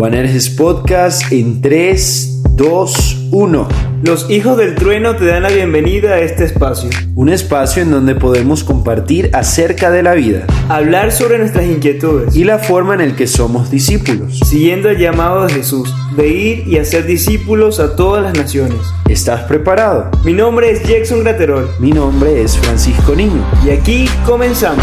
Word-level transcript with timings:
Juanerges 0.00 0.48
Podcast 0.48 1.30
en 1.30 1.60
3, 1.60 2.42
2, 2.56 3.28
1. 3.32 3.68
Los 4.02 4.30
hijos 4.30 4.56
del 4.56 4.74
trueno 4.74 5.14
te 5.14 5.26
dan 5.26 5.42
la 5.42 5.50
bienvenida 5.50 6.12
a 6.14 6.20
este 6.20 6.46
espacio. 6.46 6.88
Un 7.14 7.28
espacio 7.28 7.82
en 7.82 7.90
donde 7.90 8.14
podemos 8.14 8.64
compartir 8.64 9.28
acerca 9.34 9.90
de 9.90 10.02
la 10.02 10.14
vida 10.14 10.46
Hablar 10.70 11.12
sobre 11.12 11.36
nuestras 11.36 11.66
inquietudes. 11.66 12.34
y 12.34 12.44
la 12.44 12.58
forma 12.58 12.94
en 12.94 13.02
el 13.02 13.14
que 13.14 13.26
somos 13.26 13.70
discípulos. 13.70 14.38
Siguiendo 14.46 14.88
el 14.88 14.96
llamado 14.96 15.46
de 15.46 15.52
Jesús 15.52 15.94
de 16.16 16.28
ir 16.28 16.66
y 16.66 16.78
hacer 16.78 17.04
discípulos 17.04 17.78
a 17.78 17.94
todas 17.94 18.22
las 18.22 18.34
naciones. 18.34 18.80
¿Estás 19.06 19.42
preparado? 19.42 20.10
Mi 20.24 20.32
nombre 20.32 20.70
es 20.70 20.82
Jackson 20.82 21.20
Graterol 21.20 21.68
Mi 21.78 21.92
nombre 21.92 22.40
es 22.40 22.56
Francisco 22.56 23.14
Niño. 23.14 23.44
y 23.66 23.68
aquí 23.68 24.08
comenzamos. 24.24 24.82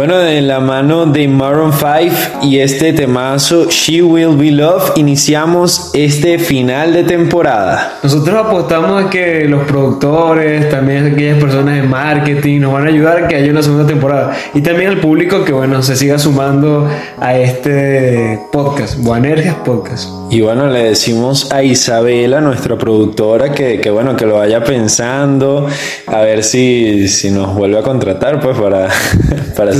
Bueno, 0.00 0.16
de 0.16 0.40
la 0.40 0.60
mano 0.60 1.04
de 1.04 1.28
Maroon 1.28 1.74
5 1.74 2.40
y 2.40 2.60
este 2.60 2.94
temazo 2.94 3.66
She 3.68 4.00
Will 4.00 4.34
Be 4.34 4.50
Loved, 4.50 4.96
iniciamos 4.96 5.90
este 5.92 6.38
final 6.38 6.94
de 6.94 7.04
temporada. 7.04 7.98
Nosotros 8.02 8.46
apostamos 8.46 9.04
a 9.04 9.10
que 9.10 9.44
los 9.44 9.66
productores, 9.66 10.70
también 10.70 11.12
aquellas 11.12 11.38
personas 11.38 11.74
de 11.74 11.82
marketing 11.82 12.60
nos 12.60 12.72
van 12.72 12.86
a 12.86 12.88
ayudar 12.88 13.24
a 13.24 13.28
que 13.28 13.36
haya 13.36 13.50
una 13.50 13.62
segunda 13.62 13.86
temporada. 13.86 14.34
Y 14.54 14.62
también 14.62 14.88
al 14.88 15.00
público 15.00 15.44
que, 15.44 15.52
bueno, 15.52 15.82
se 15.82 15.94
siga 15.96 16.18
sumando 16.18 16.88
a 17.18 17.36
este 17.36 18.40
podcast, 18.50 18.96
Buanergias 19.00 19.56
Podcast. 19.56 20.08
Y 20.30 20.40
bueno, 20.40 20.68
le 20.68 20.84
decimos 20.84 21.52
a 21.52 21.62
Isabela, 21.62 22.40
nuestra 22.40 22.78
productora, 22.78 23.52
que, 23.52 23.80
que 23.80 23.90
bueno, 23.90 24.16
que 24.16 24.24
lo 24.24 24.36
vaya 24.36 24.64
pensando, 24.64 25.66
a 26.06 26.20
ver 26.20 26.44
si, 26.44 27.08
si 27.08 27.30
nos 27.30 27.54
vuelve 27.54 27.80
a 27.80 27.82
contratar, 27.82 28.40
pues 28.40 28.56
para, 28.56 28.88
para 29.56 29.72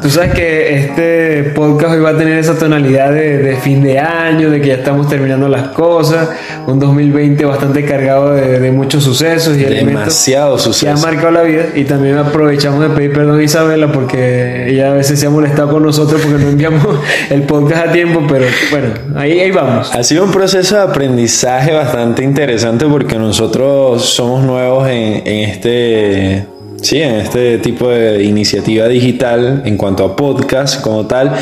Tú 0.00 0.10
sabes 0.10 0.32
que 0.34 0.78
este 0.78 1.52
podcast 1.54 1.94
hoy 1.94 2.00
va 2.00 2.10
a 2.10 2.16
tener 2.16 2.38
esa 2.38 2.58
tonalidad 2.58 3.12
de, 3.12 3.38
de 3.38 3.56
fin 3.56 3.82
de 3.82 3.98
año, 3.98 4.50
de 4.50 4.60
que 4.60 4.68
ya 4.68 4.74
estamos 4.74 5.08
terminando 5.08 5.48
las 5.48 5.68
cosas, 5.68 6.30
un 6.66 6.78
2020 6.78 7.44
bastante 7.44 7.84
cargado 7.84 8.32
de, 8.32 8.60
de 8.60 8.72
muchos 8.72 9.04
sucesos 9.04 9.56
y 9.56 9.64
elementos 9.64 9.94
Demasiado 10.04 10.56
que 10.56 10.62
suceso. 10.62 11.06
marcado 11.06 11.30
la 11.30 11.42
vida 11.42 11.66
y 11.74 11.84
también 11.84 12.16
aprovechamos 12.18 12.80
de 12.80 12.90
pedir 12.90 13.12
perdón 13.12 13.38
a 13.40 13.42
Isabela 13.42 13.92
porque 13.92 14.70
ella 14.70 14.90
a 14.92 14.94
veces 14.94 15.18
se 15.20 15.26
ha 15.26 15.30
molestado 15.30 15.70
con 15.70 15.82
nosotros 15.82 16.20
porque 16.22 16.42
no 16.42 16.50
enviamos 16.50 16.86
el 17.30 17.42
podcast 17.42 17.88
a 17.88 17.92
tiempo, 17.92 18.22
pero 18.28 18.46
bueno, 18.70 18.88
ahí, 19.16 19.38
ahí 19.40 19.50
vamos. 19.50 19.94
Ha 19.94 20.02
sido 20.02 20.24
un 20.24 20.32
proceso 20.32 20.76
de 20.76 20.82
aprendizaje 20.82 21.72
bastante 21.72 22.22
interesante 22.24 22.86
porque 22.86 23.16
nosotros 23.16 24.04
somos 24.04 24.44
nuevos 24.44 24.88
en, 24.88 25.22
en 25.26 25.50
este, 25.50 26.46
sí, 26.84 27.00
en 27.00 27.14
este 27.16 27.58
tipo 27.58 27.88
de 27.88 28.22
iniciativa 28.22 28.86
digital 28.86 29.62
en 29.64 29.76
cuanto 29.76 30.04
a 30.04 30.14
podcast 30.14 30.80
como 30.82 31.06
tal. 31.06 31.32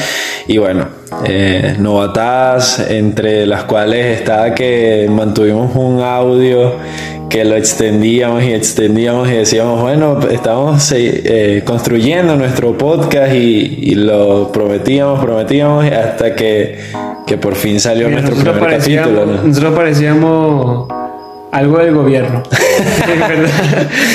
Y 0.46 0.58
bueno, 0.58 0.86
eh, 1.26 1.76
novatadas 1.78 2.78
entre 2.90 3.46
las 3.46 3.64
cuales 3.64 4.20
está 4.20 4.54
que 4.54 5.08
mantuvimos 5.10 5.74
un 5.74 6.00
audio 6.00 6.74
que 7.28 7.44
lo 7.44 7.56
extendíamos 7.56 8.42
y 8.44 8.52
extendíamos 8.52 9.28
y 9.30 9.32
decíamos, 9.32 9.80
bueno, 9.80 10.20
estamos 10.30 10.92
eh, 10.94 11.62
construyendo 11.64 12.36
nuestro 12.36 12.76
podcast 12.76 13.34
y, 13.34 13.78
y 13.82 13.94
lo 13.94 14.52
prometíamos, 14.52 15.19
prometíamos 15.25 15.84
hasta 15.86 16.34
que, 16.34 16.78
que 17.26 17.38
por 17.38 17.54
fin 17.54 17.81
salió 17.81 18.08
Mira, 18.08 18.20
nuestro 18.20 18.52
primer 18.52 18.78
capítulo. 18.78 19.26
¿no? 19.26 19.42
nosotros 19.44 19.75
parecíamos 19.75 20.88
algo 21.52 21.78
del 21.78 21.94
gobierno. 21.94 22.42
Es 22.50 23.18
verdad. 23.28 23.50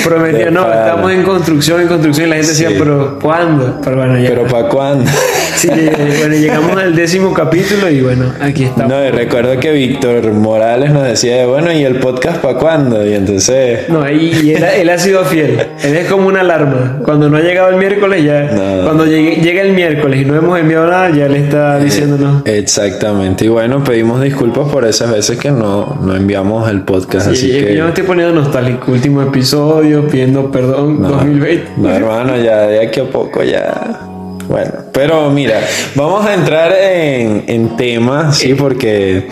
Prometía, 0.04 0.44
De 0.46 0.50
no, 0.50 0.68
estamos 0.70 1.12
en 1.12 1.22
construcción, 1.22 1.80
en 1.80 1.88
construcción. 1.88 2.26
Y 2.26 2.30
la 2.30 2.36
gente 2.36 2.52
Sí. 2.52 2.64
decía, 2.64 2.76
pero 2.78 3.18
¿cuándo? 3.20 3.80
Pero 3.82 3.96
bueno, 3.96 4.18
ya. 4.18 4.28
Pero 4.30 4.46
¿para 4.46 4.68
cuándo? 4.68 5.10
Sí, 5.56 5.68
bueno, 5.68 6.34
llegamos 6.36 6.76
al 6.76 6.94
décimo 6.94 7.32
capítulo 7.34 7.90
y 7.90 8.00
bueno, 8.00 8.32
aquí 8.40 8.64
estamos. 8.64 8.92
No, 8.92 9.04
y 9.04 9.10
recuerdo 9.10 9.58
que 9.58 9.72
Víctor 9.72 10.30
Morales 10.32 10.92
nos 10.92 11.04
decía, 11.04 11.46
bueno, 11.46 11.72
¿y 11.72 11.82
el 11.84 11.96
podcast 12.00 12.38
para 12.40 12.58
cuándo? 12.58 13.04
Y 13.06 13.14
entonces... 13.14 13.88
No, 13.88 14.08
y, 14.08 14.32
y 14.42 14.54
él, 14.54 14.62
él 14.64 14.88
ha 14.90 14.98
sido 14.98 15.24
fiel. 15.24 15.58
Él 15.82 15.96
es 15.96 16.08
como 16.10 16.28
una 16.28 16.40
alarma. 16.40 16.98
Cuando 17.04 17.28
no 17.28 17.36
ha 17.38 17.40
llegado 17.40 17.70
el 17.70 17.76
miércoles, 17.76 18.24
ya. 18.24 18.42
No. 18.52 18.84
Cuando 18.84 19.06
llegue- 19.06 19.40
llega 19.42 19.62
el 19.62 19.72
miércoles 19.72 20.20
y 20.22 20.24
no 20.24 20.36
hemos 20.36 20.58
enviado 20.58 20.86
nada, 20.88 21.10
ya 21.10 21.28
le 21.28 21.38
está 21.40 21.78
diciéndonos. 21.78 22.42
Exactamente. 22.44 23.44
Y 23.44 23.48
bueno, 23.48 23.82
pedimos 23.82 24.20
disculpas 24.22 24.68
por 24.70 24.84
esas 24.84 25.10
veces 25.10 25.38
que 25.38 25.50
no, 25.50 25.98
no 26.02 26.14
enviamos 26.16 26.68
el 26.70 26.82
podcast. 26.82 27.27
Así 27.30 27.46
Y- 27.48 27.64
que... 27.64 27.74
Yo 27.76 27.82
me 27.84 27.88
estoy 27.90 28.04
poniendo 28.04 28.34
nostálgico. 28.40 28.92
Último 28.92 29.22
episodio, 29.22 30.06
pidiendo 30.08 30.50
perdón, 30.50 31.02
2020. 31.02 31.68
No, 31.78 31.90
hermano, 31.90 32.36
ya 32.36 32.62
de 32.66 32.80
aquí 32.86 33.00
a 33.00 33.04
poco 33.10 33.42
ya. 33.42 34.00
Bueno, 34.48 34.70
pero 34.92 35.30
mira, 35.30 35.60
vamos 35.94 36.24
a 36.24 36.32
entrar 36.34 36.72
en, 36.72 37.44
en 37.48 37.76
tema, 37.76 38.32
sí, 38.32 38.54
porque 38.54 39.28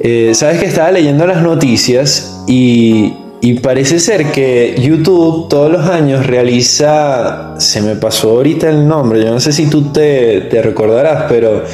eh, 0.00 0.30
sabes 0.34 0.58
que 0.58 0.66
estaba 0.66 0.90
leyendo 0.90 1.26
las 1.26 1.42
noticias 1.42 2.44
y, 2.46 3.12
y 3.42 3.54
parece 3.60 4.00
ser 4.00 4.32
que 4.32 4.74
YouTube 4.80 5.50
todos 5.50 5.70
los 5.70 5.86
años 5.86 6.26
realiza, 6.26 7.56
se 7.58 7.82
me 7.82 7.96
pasó 7.96 8.30
ahorita 8.30 8.70
el 8.70 8.88
nombre, 8.88 9.22
yo 9.22 9.30
no 9.30 9.38
sé 9.40 9.52
si 9.52 9.66
tú 9.68 9.92
te, 9.92 10.42
te 10.42 10.62
recordarás, 10.62 11.24
pero, 11.28 11.64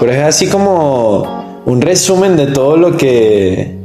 pero 0.00 0.10
es 0.12 0.18
así 0.24 0.48
como 0.48 1.62
un 1.64 1.80
resumen 1.80 2.36
de 2.36 2.46
todo 2.48 2.76
lo 2.76 2.96
que 2.96 3.76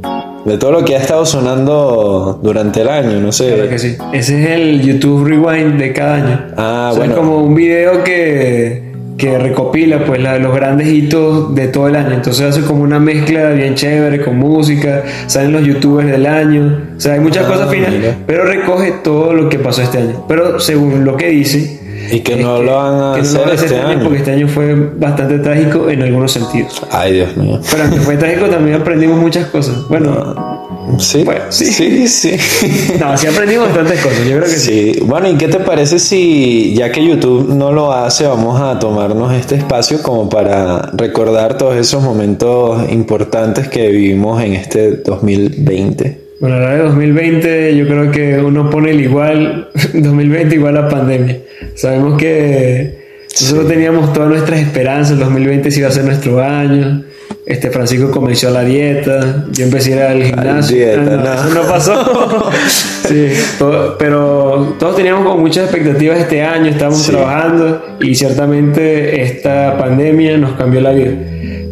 de 0.44 0.58
todo 0.58 0.72
lo 0.72 0.84
que 0.84 0.96
ha 0.96 0.98
estado 0.98 1.24
sonando 1.24 2.40
durante 2.42 2.80
el 2.82 2.88
año, 2.88 3.20
no 3.20 3.30
sé. 3.32 3.52
Claro 3.54 3.68
que 3.70 3.78
sí. 3.78 3.96
Ese 4.12 4.42
es 4.42 4.50
el 4.50 4.80
YouTube 4.82 5.24
Rewind 5.26 5.78
de 5.78 5.92
cada 5.92 6.14
año. 6.16 6.40
Ah, 6.56 6.88
O 6.90 6.94
sea, 6.94 6.98
bueno. 7.00 7.12
Es 7.14 7.18
como 7.18 7.38
un 7.44 7.54
video 7.54 8.02
que, 8.02 8.92
que 9.16 9.38
recopila 9.38 10.04
pues 10.04 10.20
la- 10.20 10.38
los 10.38 10.54
grandes 10.54 10.88
hitos 10.88 11.54
de 11.54 11.68
todo 11.68 11.86
el 11.88 11.96
año. 11.96 12.12
Entonces 12.14 12.42
hace 12.44 12.62
como 12.62 12.82
una 12.82 12.98
mezcla 12.98 13.50
bien 13.50 13.74
chévere 13.74 14.20
con 14.24 14.36
música, 14.36 15.02
salen 15.26 15.52
los 15.52 15.62
youtubers 15.64 16.10
del 16.10 16.26
año. 16.26 16.80
O 16.96 17.00
sea, 17.00 17.14
hay 17.14 17.20
muchas 17.20 17.44
Ah, 17.46 17.48
cosas 17.48 17.70
finas, 17.70 17.90
mira. 17.92 18.16
pero 18.26 18.44
recoge 18.44 18.92
todo 19.04 19.32
lo 19.32 19.48
que 19.48 19.58
pasó 19.58 19.82
este 19.82 19.98
año. 19.98 20.24
Pero 20.28 20.58
según 20.60 21.04
lo 21.04 21.16
que 21.16 21.28
dice... 21.28 21.80
Y 22.10 22.20
que 22.20 22.36
no 22.36 22.62
lo 22.62 22.76
van 22.76 22.94
a 22.94 23.22
que 23.22 23.22
no 23.22 23.44
lo 23.44 23.44
hacer 23.44 23.48
a 23.48 23.54
este 23.54 23.78
año. 23.78 24.02
Porque 24.02 24.18
este 24.18 24.32
año 24.32 24.48
fue 24.48 24.74
bastante 24.74 25.38
trágico 25.38 25.88
en 25.90 26.02
algunos 26.02 26.32
sentidos. 26.32 26.82
Ay, 26.90 27.12
Dios 27.14 27.36
mío. 27.36 27.60
Pero 27.70 27.84
aunque 27.84 28.00
fue 28.00 28.16
trágico 28.16 28.46
también 28.46 28.80
aprendimos 28.80 29.18
muchas 29.18 29.46
cosas. 29.46 29.88
Bueno, 29.88 30.52
Sí, 30.98 31.22
Bueno, 31.24 31.42
sí. 31.48 31.66
sí, 31.66 32.08
sí. 32.08 32.36
no, 33.00 33.16
sí 33.16 33.26
aprendimos 33.26 33.68
bastantes 33.68 34.00
cosas. 34.00 34.18
Yo 34.24 34.36
creo 34.38 34.42
que 34.42 34.48
sí. 34.48 34.92
Sí, 34.94 35.00
bueno, 35.04 35.28
¿y 35.28 35.36
qué 35.36 35.48
te 35.48 35.60
parece 35.60 35.98
si, 35.98 36.74
ya 36.74 36.90
que 36.90 37.04
YouTube 37.04 37.54
no 37.54 37.72
lo 37.72 37.92
hace, 37.92 38.26
vamos 38.26 38.60
a 38.60 38.78
tomarnos 38.78 39.32
este 39.32 39.54
espacio 39.54 40.02
como 40.02 40.28
para 40.28 40.90
recordar 40.94 41.56
todos 41.56 41.76
esos 41.76 42.02
momentos 42.02 42.90
importantes 42.90 43.68
que 43.68 43.88
vivimos 43.88 44.42
en 44.42 44.54
este 44.54 44.96
2020? 44.96 46.20
Bueno, 46.40 46.58
la 46.58 46.70
de 46.70 46.78
2020 46.82 47.76
yo 47.76 47.86
creo 47.86 48.10
que 48.10 48.38
uno 48.40 48.68
pone 48.68 48.90
el 48.90 49.00
igual, 49.00 49.68
2020 49.94 50.54
igual 50.56 50.76
a 50.76 50.88
pandemia. 50.88 51.38
Sabemos 51.74 52.18
que 52.18 53.02
nosotros 53.40 53.68
teníamos 53.68 54.12
todas 54.12 54.28
nuestras 54.28 54.60
esperanzas, 54.60 55.12
el 55.12 55.20
2020 55.20 55.70
sí 55.70 55.80
iba 55.80 55.88
a 55.88 55.92
ser 55.92 56.04
nuestro 56.04 56.40
año. 56.42 57.04
Este 57.46 57.70
Francisco 57.70 58.10
comenzó 58.10 58.50
la 58.50 58.62
dieta, 58.62 59.46
yo 59.52 59.64
empecé 59.64 59.94
a 59.94 60.14
ir 60.14 60.22
al 60.22 60.22
gimnasio. 60.28 60.76
dieta, 60.76 61.00
Ah, 61.00 61.16
no, 61.16 61.24
no. 61.24 61.34
eso 61.34 61.54
no 61.54 61.62
pasó. 61.68 62.50
sí, 63.08 63.28
todo- 63.58 63.96
pero 63.98 64.76
todos 64.78 64.96
teníamos 64.96 65.24
como 65.24 65.38
muchas 65.40 65.64
expectativas 65.64 66.18
este 66.20 66.42
año, 66.42 66.66
estábamos 66.70 67.02
Sí. 67.02 67.10
trabajando 67.10 67.82
y 68.00 68.14
ciertamente 68.14 69.22
esta 69.22 69.76
pandemia 69.78 70.36
nos 70.38 70.52
cambió 70.52 70.80
la 70.82 70.92
vida. 70.92 71.12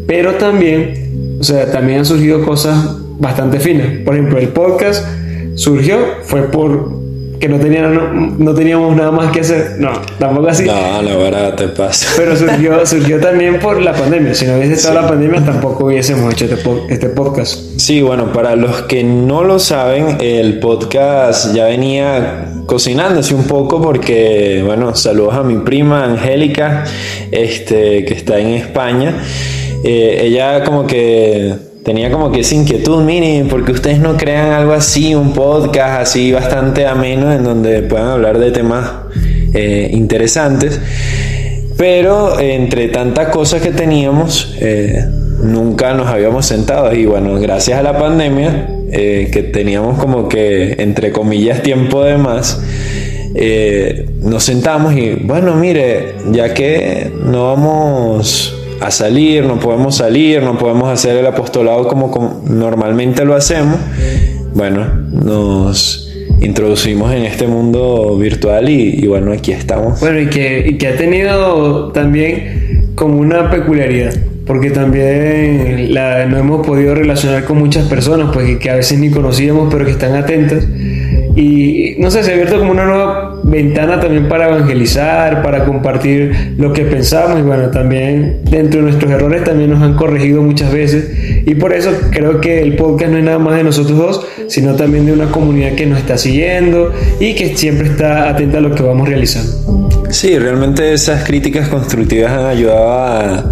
Pero 0.07 0.35
también, 0.35 1.37
o 1.41 1.45
sea, 1.45 1.71
también 1.71 2.01
han 2.01 2.05
surgido 2.07 2.45
cosas 2.45 2.97
bastante 3.19 3.61
finas. 3.61 3.87
Por 4.05 4.15
ejemplo, 4.15 4.39
el 4.39 4.49
podcast 4.49 5.07
surgió 5.55 5.99
fue 6.25 6.51
por 6.51 7.00
que 7.41 7.49
no, 7.49 7.59
tenían, 7.59 7.95
no, 7.95 8.13
no 8.39 8.55
teníamos 8.55 8.95
nada 8.95 9.11
más 9.11 9.33
que 9.33 9.41
hacer. 9.41 9.77
No, 9.79 9.93
tampoco 10.19 10.49
así. 10.49 10.65
No, 10.67 11.03
no, 11.03 11.19
verdad, 11.19 11.55
te 11.55 11.69
pasa. 11.69 12.11
Pero 12.17 12.37
surgió, 12.37 12.85
surgió 12.87 13.19
también 13.19 13.59
por 13.59 13.81
la 13.81 13.95
pandemia. 13.95 14.35
Si 14.35 14.45
no 14.45 14.59
hubiese 14.59 14.75
estado 14.75 15.01
la 15.01 15.09
pandemia, 15.09 15.43
tampoco 15.43 15.87
hubiésemos 15.87 16.35
hecho 16.35 16.45
este, 16.45 16.71
este 16.91 17.09
podcast. 17.09 17.59
Sí, 17.79 18.03
bueno, 18.03 18.31
para 18.31 18.57
los 18.57 18.83
que 18.83 19.03
no 19.03 19.43
lo 19.43 19.59
saben, 19.59 20.19
el 20.21 20.61
podcast 20.61 21.55
ya 21.55 21.65
venía 21.65 22.53
cocinándose 22.67 23.35
un 23.35 23.45
poco 23.45 23.81
porque, 23.81 24.63
bueno, 24.65 24.95
saludos 24.95 25.35
a 25.35 25.43
mi 25.43 25.57
prima 25.57 26.05
Angélica, 26.05 26.85
este, 27.33 28.05
que 28.05 28.13
está 28.13 28.39
en 28.39 28.49
España. 28.49 29.15
Eh, 29.83 30.21
ella 30.25 30.63
como 30.63 30.87
que 30.87 31.70
tenía 31.85 32.11
como 32.11 32.31
que 32.31 32.41
esa 32.41 32.55
inquietud, 32.55 33.03
miren, 33.03 33.49
porque 33.49 33.73
ustedes 33.73 34.01
no 34.01 34.17
crean 34.17 34.53
algo 34.53 34.73
así, 34.73 35.15
un 35.15 35.33
podcast 35.33 36.03
así 36.03 36.33
bastante 36.33 36.87
ameno 36.87 37.33
en 37.33 37.45
donde 37.45 37.83
puedan 37.83 38.09
hablar 38.09 38.39
de 38.39 38.51
temas 38.51 38.91
eh, 39.55 39.91
interesantes. 39.93 40.81
Pero 41.77 42.39
entre 42.39 42.89
tantas 42.89 43.29
cosas 43.29 43.63
que 43.63 43.71
teníamos, 43.71 44.55
eh, 44.61 45.03
nunca 45.43 45.95
nos 45.95 46.09
habíamos 46.09 46.45
sentado. 46.45 46.93
Y 46.93 47.07
bueno, 47.07 47.41
gracias 47.41 47.79
a 47.79 47.83
la 47.83 47.99
pandemia, 47.99 48.69
eh, 48.93 49.31
que 49.33 49.43
teníamos 49.45 49.99
como 49.99 50.29
que, 50.29 50.77
entre 50.79 51.11
comillas, 51.11 51.63
tiempo 51.63 52.05
de 52.05 52.19
más, 52.19 52.61
nos 54.23 54.45
sentamos 54.45 54.93
y 54.95 55.15
bueno, 55.15 55.55
mire, 55.55 56.17
ya 56.33 56.53
que 56.53 57.11
no 57.25 57.55
vamos 57.55 58.60
a 58.81 58.91
salir, 58.91 59.45
no 59.45 59.61
podemos 59.61 59.97
salir, 59.97 60.43
no 60.43 60.59
podemos 60.59 60.89
hacer 60.89 61.17
el 61.17 61.27
apostolado 61.27 61.87
como, 61.87 62.43
normalmente 62.47 63.25
lo 63.25 63.35
hacemos, 63.35 63.77
bueno, 64.55 64.87
nos 65.11 66.11
introducimos 66.41 67.13
en 67.13 67.25
este 67.25 67.47
mundo 67.47 68.17
virtual 68.17 68.69
y, 68.69 69.07
bueno, 69.07 69.33
aquí 69.33 69.53
estamos. 69.53 70.01
Bueno, 70.01 70.21
y 70.21 70.27
que, 70.29 70.67
y 70.67 70.79
que 70.79 70.89
ha 70.89 70.97
tenido 70.97 71.93
también 71.93 72.93
como 72.95 73.19
una 73.19 73.51
peculiaridad 73.51 74.15
porque 74.51 74.71
también 74.71 75.95
la, 75.95 76.27
no 76.27 76.37
hemos 76.37 76.67
podido 76.67 76.93
relacionar 76.93 77.45
con 77.45 77.59
muchas 77.59 77.87
personas, 77.87 78.31
pues 78.33 78.59
que 78.59 78.69
a 78.69 78.75
veces 78.75 78.99
ni 78.99 79.09
conocíamos, 79.09 79.73
pero 79.73 79.85
que 79.85 79.93
están 79.93 80.17
atentas. 80.17 80.67
Y 81.37 81.95
no 82.01 82.11
sé, 82.11 82.25
se 82.25 82.33
ha 82.33 82.35
abierto 82.35 82.59
como 82.59 82.73
una 82.73 82.85
nueva 82.85 83.30
ventana 83.43 84.01
también 84.01 84.29
para 84.29 84.49
evangelizar, 84.49 85.43
para 85.43 85.65
compartir 85.65 86.55
lo 86.59 86.73
que 86.73 86.85
pensamos 86.85 87.39
y 87.39 87.43
bueno, 87.43 87.71
también 87.71 88.41
dentro 88.45 88.81
de 88.81 88.87
nuestros 88.87 89.11
errores 89.11 89.45
también 89.45 89.71
nos 89.71 89.83
han 89.83 89.95
corregido 89.95 90.43
muchas 90.43 90.73
veces 90.73 91.11
y 91.47 91.55
por 91.55 91.73
eso 91.73 91.91
creo 92.11 92.41
que 92.41 92.63
el 92.63 92.77
podcast 92.77 93.13
no 93.13 93.19
es 93.19 93.25
nada 93.25 93.39
más 93.39 93.57
de 93.57 93.65
nosotros 93.65 93.99
dos, 93.99 94.27
sino 94.49 94.75
también 94.75 95.07
de 95.07 95.13
una 95.13 95.27
comunidad 95.27 95.73
que 95.75 95.87
nos 95.87 95.99
está 95.99 96.19
siguiendo 96.19 96.93
y 97.19 97.35
que 97.35 97.57
siempre 97.57 97.89
está 97.89 98.29
atenta 98.29 98.59
a 98.59 98.61
lo 98.61 98.75
que 98.75 98.83
vamos 98.83 99.09
realizando. 99.09 99.91
Sí, 100.11 100.37
realmente 100.39 100.93
esas 100.93 101.25
críticas 101.25 101.69
constructivas 101.69 102.33
han 102.33 102.47
ayudado 102.47 102.91
a, 102.93 103.45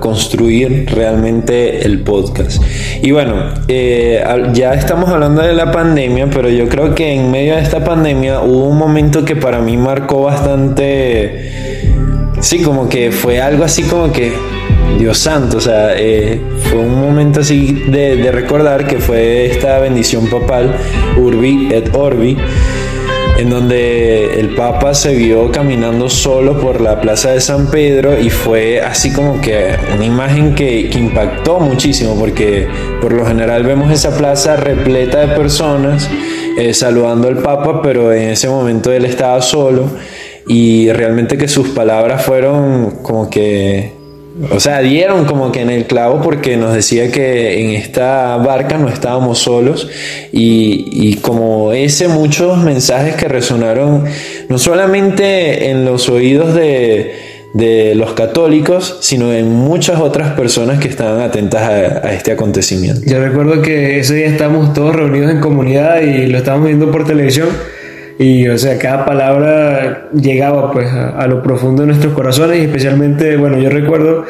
construir 0.00 0.86
realmente 0.90 1.86
el 1.86 2.00
podcast. 2.00 2.62
Y 3.02 3.12
bueno, 3.12 3.54
eh, 3.68 4.22
ya 4.52 4.74
estamos 4.74 5.08
hablando 5.10 5.42
de 5.42 5.52
la 5.52 5.70
pandemia, 5.70 6.28
pero 6.28 6.48
yo 6.48 6.68
creo 6.68 6.94
que 6.94 7.14
en 7.14 7.30
medio 7.30 7.54
de 7.54 7.62
esta 7.62 7.84
pandemia 7.84 8.40
hubo 8.40 8.68
un 8.68 8.78
momento 8.86 9.24
que 9.24 9.34
para 9.34 9.60
mí 9.60 9.76
marcó 9.76 10.22
bastante, 10.22 11.50
sí, 12.40 12.62
como 12.62 12.88
que 12.88 13.12
fue 13.12 13.40
algo 13.40 13.64
así 13.64 13.82
como 13.84 14.12
que, 14.12 14.32
Dios 14.98 15.18
santo, 15.18 15.56
o 15.56 15.60
sea, 15.60 15.94
eh, 15.96 16.40
fue 16.70 16.78
un 16.78 17.00
momento 17.00 17.40
así 17.40 17.84
de, 17.88 18.16
de 18.16 18.30
recordar 18.30 18.86
que 18.86 18.98
fue 18.98 19.46
esta 19.46 19.78
bendición 19.78 20.28
papal, 20.28 20.76
Urbi 21.16 21.72
et 21.72 21.94
Orbi 21.94 22.36
en 23.38 23.50
donde 23.50 24.38
el 24.38 24.54
Papa 24.54 24.94
se 24.94 25.14
vio 25.14 25.50
caminando 25.50 26.08
solo 26.08 26.60
por 26.60 26.80
la 26.80 27.00
Plaza 27.00 27.32
de 27.32 27.40
San 27.40 27.70
Pedro 27.70 28.18
y 28.18 28.30
fue 28.30 28.80
así 28.80 29.12
como 29.12 29.40
que 29.40 29.74
una 29.94 30.04
imagen 30.04 30.54
que, 30.54 30.90
impactó 30.94 31.58
muchísimo 31.58 32.16
porque 32.18 32.68
por 33.00 33.12
lo 33.12 33.26
general 33.26 33.64
vemos 33.64 33.90
esa 33.90 34.16
plaza 34.16 34.56
repleta 34.56 35.26
de 35.26 35.34
personas 35.34 36.08
eh, 36.58 36.74
saludando 36.74 37.28
al 37.28 37.38
Papa, 37.38 37.82
pero 37.82 38.12
en 38.12 38.30
ese 38.30 38.48
momento 38.48 38.92
él 38.92 39.04
estaba 39.04 39.40
solo 39.42 39.90
y 40.46 40.90
realmente 40.92 41.38
que 41.38 41.48
sus 41.48 41.68
palabras 41.68 42.24
fueron 42.24 43.02
como 43.02 43.30
que 43.30 43.92
o 44.50 44.58
sea, 44.58 44.80
dieron 44.80 45.26
como 45.26 45.52
que 45.52 45.60
en 45.60 45.70
el 45.70 45.86
clavo 45.86 46.20
porque 46.20 46.56
nos 46.56 46.74
decía 46.74 47.10
que 47.12 47.62
en 47.62 47.70
esta 47.70 48.36
barca 48.38 48.78
no 48.78 48.88
estábamos 48.88 49.38
solos 49.38 49.88
y, 50.32 51.16
como 51.22 51.72
ese 51.72 52.08
muchos 52.08 52.58
mensajes 52.58 53.14
que 53.14 53.28
resonaron 53.28 54.04
no 54.48 54.58
solamente 54.58 55.70
en 55.70 55.84
los 55.84 56.08
oídos 56.08 56.52
de, 56.54 57.33
los 57.54 58.14
católicos, 58.14 58.98
sino 59.00 59.32
en 59.32 59.48
muchas 59.48 60.00
otras 60.00 60.32
personas 60.32 60.80
que 60.80 60.88
estaban 60.88 61.20
atentas 61.20 61.62
a, 61.62 62.08
a, 62.08 62.12
este 62.12 62.32
acontecimiento. 62.32 63.02
Yo 63.06 63.20
recuerdo 63.20 63.62
que 63.62 64.00
ese 64.00 64.16
día 64.16 64.26
estábamos 64.26 64.74
todos 64.74 64.94
reunidos 64.96 65.30
en 65.30 65.40
comunidad 65.40 66.00
y 66.02 66.26
lo 66.26 66.38
estábamos 66.38 66.66
viendo 66.66 66.90
por 66.90 67.04
televisión 67.04 67.48
y 68.18 68.46
o 68.46 68.56
sea, 68.58 68.78
cada 68.78 69.04
palabra 69.04 70.08
llegaba 70.12 70.70
pues 70.70 70.92
a, 70.92 71.26
lo 71.26 71.42
profundo 71.42 71.82
de 71.82 71.88
nuestros 71.88 72.14
corazones 72.14 72.60
y 72.60 72.62
especialmente, 72.62 73.36
bueno, 73.36 73.58
yo 73.58 73.70
recuerdo 73.70 74.24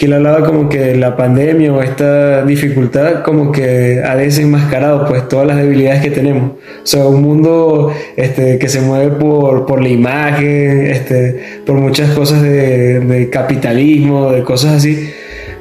que 0.00 0.06
él 0.06 0.14
hablaba 0.14 0.46
como 0.46 0.70
que 0.70 0.94
la 0.94 1.14
pandemia 1.14 1.74
o 1.74 1.82
esta 1.82 2.42
dificultad 2.46 3.22
como 3.22 3.52
que 3.52 4.00
ha 4.02 4.16
desenmascarado 4.16 5.06
pues 5.06 5.28
todas 5.28 5.46
las 5.46 5.58
debilidades 5.58 6.00
que 6.00 6.10
tenemos. 6.10 6.52
O 6.52 6.86
sea, 6.86 7.04
un 7.04 7.20
mundo 7.20 7.92
este, 8.16 8.58
que 8.58 8.70
se 8.70 8.80
mueve 8.80 9.14
por, 9.16 9.66
por 9.66 9.82
la 9.82 9.90
imagen, 9.90 10.86
este, 10.86 11.60
por 11.66 11.76
muchas 11.76 12.12
cosas 12.12 12.40
de, 12.40 13.00
de 13.00 13.28
capitalismo, 13.28 14.32
de 14.32 14.42
cosas 14.42 14.76
así, 14.76 15.10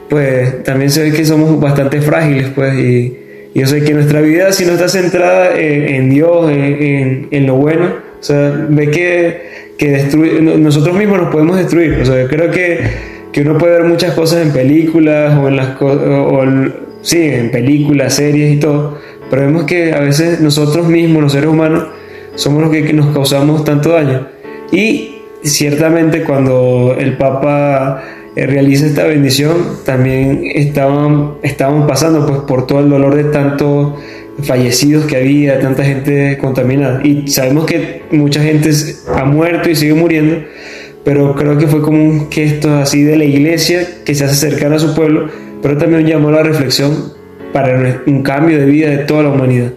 pues 0.10 0.64
también 0.64 0.90
se 0.90 1.04
ve 1.04 1.12
que 1.12 1.26
somos 1.26 1.60
bastante 1.60 2.00
frágiles 2.00 2.48
pues 2.56 2.76
y 2.76 3.18
yo 3.54 3.68
sé 3.68 3.84
que 3.84 3.94
nuestra 3.94 4.22
vida, 4.22 4.54
si 4.54 4.66
no 4.66 4.72
está 4.72 4.88
centrada 4.88 5.60
en, 5.60 6.10
Dios, 6.10 6.50
en, 6.50 7.28
en, 7.30 7.46
lo 7.46 7.56
bueno, 7.56 7.88
o 8.18 8.24
sea, 8.24 8.68
ve 8.70 8.90
que, 8.90 9.42
que 9.78 10.08
nosotros 10.42 10.96
mismos 10.96 11.24
nos 11.24 11.30
podemos 11.30 11.58
destruir. 11.58 12.00
O 12.02 12.06
sea, 12.06 12.26
creo 12.28 12.52
que, 12.52 13.09
que 13.32 13.42
uno 13.42 13.58
puede 13.58 13.80
ver 13.80 13.84
muchas 13.84 14.14
cosas 14.14 14.46
en 14.46 14.52
películas 14.52 15.38
o 15.38 15.48
en 15.48 15.56
las 15.56 15.82
o, 15.82 16.44
sí, 17.02 17.22
en 17.22 17.52
películas, 17.52 18.16
series 18.16 18.56
y 18.56 18.60
todo, 18.60 18.98
pero 19.30 19.44
vemos 19.44 19.66
que 19.66 19.94
a 19.94 20.00
veces 20.00 20.42
nosotros 20.42 20.88
mismos, 20.88 21.24
los 21.24 21.32
seres 21.32 21.50
humanos, 21.50 21.86
somos 22.36 22.62
los 22.62 22.72
que, 22.72 22.94
nos 22.94 23.14
causamos 23.14 23.64
tanto 23.64 23.90
daño. 23.90 24.28
Y 24.72 25.20
ciertamente 25.44 26.24
cuando 26.24 26.96
el 26.98 27.18
Papa 27.18 28.04
eh, 28.36 28.46
realiza 28.46 28.86
esta 28.86 29.04
bendición, 29.04 29.58
también 29.86 30.44
estaban, 30.56 31.36
estaban 31.44 31.86
pasando 31.86 32.26
pues, 32.26 32.40
por 32.40 32.66
todo 32.66 32.80
el 32.80 32.90
dolor 32.90 33.16
de 33.16 33.26
tantos 33.26 34.00
fallecidos 34.44 35.06
que 35.06 35.18
había, 35.18 35.60
tanta 35.60 35.84
gente 35.84 36.38
contaminada. 36.38 37.02
Y 37.04 37.28
sabemos 37.28 37.66
que 37.66 38.04
mucha 38.12 38.42
gente 38.42 38.72
ha 39.14 39.26
muerto 39.26 39.70
y 39.70 39.76
sigue 39.76 39.94
muriendo, 39.94 40.38
pero 41.04 41.36
creo 41.36 41.58
que 41.58 41.68
fue 41.68 41.82
como 41.82 42.02
un 42.02 42.32
gesto 42.32 42.76
así 42.76 43.04
de 43.04 43.16
la 43.16 43.26
iglesia 43.26 43.88
que 44.06 44.16
se 44.16 44.26
hace 44.26 44.36
cercana 44.36 44.76
a 44.76 44.80
su 44.80 44.94
pueblo, 44.94 45.28
pero 45.62 45.78
también 45.78 46.06
llamó 46.06 46.30
a 46.30 46.34
la 46.34 46.44
reflexión 46.44 47.14
para 47.54 48.02
un 48.06 48.22
cambio 48.22 48.60
de 48.60 48.66
vida 48.66 48.90
de 48.90 48.98
toda 49.00 49.24
la 49.24 49.30
humanidad. 49.30 49.74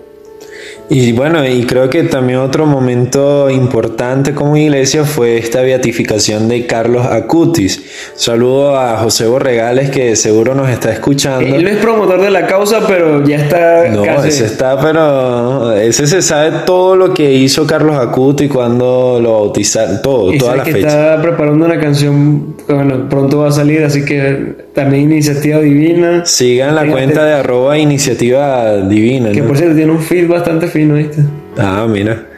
Y 0.89 1.13
bueno, 1.13 1.47
y 1.47 1.65
creo 1.65 1.89
que 1.89 2.03
también 2.03 2.41
otro 2.41 2.67
momento 2.67 3.49
importante 3.49 4.35
como 4.35 4.57
iglesia 4.57 5.05
fue 5.05 5.39
esta 5.39 5.63
beatificación 5.63 6.49
de 6.49 6.67
Carlos 6.67 7.07
Acutis. 7.07 7.83
Saludo 8.15 8.77
a 8.77 8.99
José 8.99 9.27
Borregales 9.27 9.91
que 9.91 10.17
seguro 10.17 10.55
nos 10.55 10.69
está 10.69 10.93
escuchando. 10.93 11.47
Él 11.47 11.65
no 11.65 11.71
es 11.71 11.79
promotor 11.79 12.21
de 12.21 12.31
la 12.31 12.47
causa, 12.47 12.87
pero 12.87 13.25
ya 13.25 13.37
está. 13.37 13.89
No, 13.89 14.05
ese 14.23 14.45
está, 14.45 14.79
pero 14.81 15.73
ese 15.73 16.07
se 16.07 16.21
sabe 16.21 16.59
todo 16.67 16.95
lo 16.95 17.15
que 17.15 17.33
hizo 17.33 17.67
Carlos 17.67 17.97
Acutis 17.97 18.51
cuando 18.51 19.19
lo 19.23 19.33
bautizaron, 19.33 20.03
todo, 20.03 20.31
toda 20.39 20.57
la 20.57 20.63
que 20.63 20.73
fecha. 20.73 20.89
Está 20.89 21.23
preparando 21.23 21.65
una 21.65 21.81
canción, 21.81 22.52
bueno, 22.69 23.09
pronto 23.09 23.39
va 23.39 23.49
a 23.49 23.53
salir, 23.53 23.83
así 23.85 24.05
que 24.05 24.55
también 24.75 25.05
Iniciativa 25.13 25.59
Divina. 25.59 26.25
Sigan 26.25 26.75
la 26.75 26.87
cuenta 26.87 27.25
de 27.25 27.35
arroba 27.35 27.79
Iniciativa 27.79 28.77
Divina. 28.79 29.33
Que 29.33 29.43
por 29.43 29.57
cierto 29.57 29.77
tiene 29.77 29.93
un 29.93 30.01
feed 30.01 30.29
bastante 30.29 30.69
fino, 30.69 30.95
¿viste? 30.95 31.23
Ah, 31.59 31.87
mira, 31.89 32.29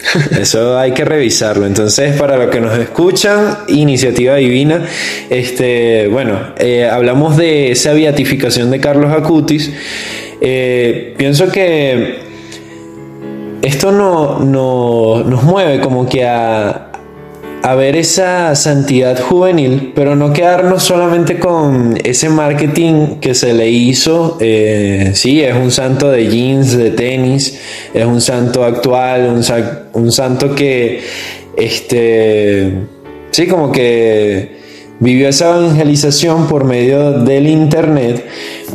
eso 0.40 0.76
hay 0.76 0.92
que 0.92 1.04
revisarlo. 1.04 1.66
Entonces, 1.66 2.16
para 2.18 2.36
los 2.36 2.48
que 2.48 2.60
nos 2.60 2.76
escuchan, 2.78 3.58
Iniciativa 3.68 4.36
Divina, 4.36 4.84
este, 5.30 6.08
bueno, 6.08 6.38
eh, 6.58 6.88
hablamos 6.90 7.36
de 7.36 7.70
esa 7.70 7.92
beatificación 7.92 8.70
de 8.70 8.80
Carlos 8.80 9.12
Acutis. 9.12 9.72
Eh, 10.40 11.14
pienso 11.16 11.50
que 11.50 12.18
esto 13.62 13.92
no, 13.92 14.40
no, 14.40 15.22
nos 15.24 15.42
mueve 15.44 15.80
como 15.80 16.08
que 16.08 16.26
a, 16.26 16.90
a 17.64 17.74
ver 17.74 17.96
esa 17.96 18.54
santidad 18.56 19.18
juvenil, 19.18 19.92
pero 19.94 20.14
no 20.14 20.34
quedarnos 20.34 20.82
solamente 20.82 21.38
con 21.38 21.98
ese 22.04 22.28
marketing 22.28 23.20
que 23.22 23.34
se 23.34 23.54
le 23.54 23.70
hizo. 23.70 24.36
Eh, 24.38 25.12
sí, 25.14 25.40
es 25.40 25.56
un 25.56 25.70
santo 25.70 26.10
de 26.10 26.28
jeans, 26.28 26.76
de 26.76 26.90
tenis, 26.90 27.58
es 27.94 28.04
un 28.04 28.20
santo 28.20 28.64
actual, 28.64 29.42
un, 29.94 30.12
santo 30.12 30.54
que, 30.54 31.04
este, 31.56 32.70
sí, 33.30 33.46
como 33.46 33.72
que 33.72 34.58
vivió 35.00 35.30
esa 35.30 35.58
evangelización 35.58 36.46
por 36.48 36.64
medio 36.64 37.12
del 37.20 37.46
internet, 37.46 38.26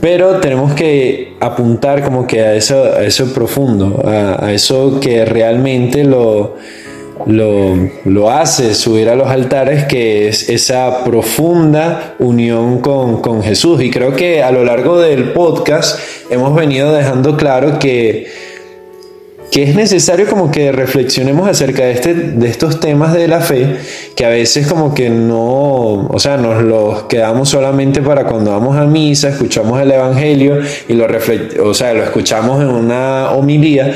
pero 0.01 0.39
tenemos 0.39 0.73
que 0.73 1.35
apuntar 1.39 2.03
como 2.03 2.25
que 2.25 2.41
a 2.41 2.55
eso, 2.55 2.99
eso 2.99 3.31
profundo, 3.35 4.01
a 4.03 4.51
eso 4.51 4.99
que 4.99 5.25
realmente 5.25 6.03
lo 6.03 6.55
lo, 7.25 7.75
lo 8.05 8.31
hace 8.31 8.73
subir 8.75 9.09
a 9.09 9.15
los 9.15 9.27
altares, 9.27 9.85
que 9.85 10.27
es 10.27 10.49
esa 10.49 11.03
profunda 11.03 12.15
unión 12.19 12.79
con, 12.79 13.21
con 13.21 13.43
Jesús. 13.43 13.81
Y 13.81 13.89
creo 13.89 14.15
que 14.15 14.43
a 14.43 14.51
lo 14.51 14.63
largo 14.63 14.99
del 14.99 15.33
podcast 15.33 15.99
hemos 16.29 16.55
venido 16.55 16.93
dejando 16.93 17.37
claro 17.37 17.79
que 17.79 18.49
que 19.51 19.63
es 19.63 19.75
necesario 19.75 20.27
como 20.27 20.51
que 20.51 20.71
reflexionemos 20.71 21.47
acerca 21.47 21.83
de, 21.83 21.91
este, 21.93 22.13
de 22.13 22.47
estos 22.47 22.79
temas 22.79 23.13
de 23.13 23.27
la 23.27 23.41
fe, 23.41 23.77
que 24.15 24.25
a 24.25 24.29
veces 24.29 24.67
como 24.67 24.93
que 24.93 25.09
no, 25.09 26.07
o 26.07 26.19
sea, 26.19 26.37
nos 26.37 26.63
los 26.63 27.03
quedamos 27.03 27.49
solamente 27.49 28.01
para 28.01 28.25
cuando 28.25 28.51
vamos 28.51 28.77
a 28.77 28.85
misa, 28.85 29.29
escuchamos 29.29 29.81
el 29.81 29.91
Evangelio 29.91 30.59
y 30.87 30.93
lo, 30.93 31.07
o 31.63 31.73
sea, 31.73 31.93
lo 31.93 32.03
escuchamos 32.03 32.61
en 32.61 32.69
una 32.69 33.31
homilía, 33.31 33.93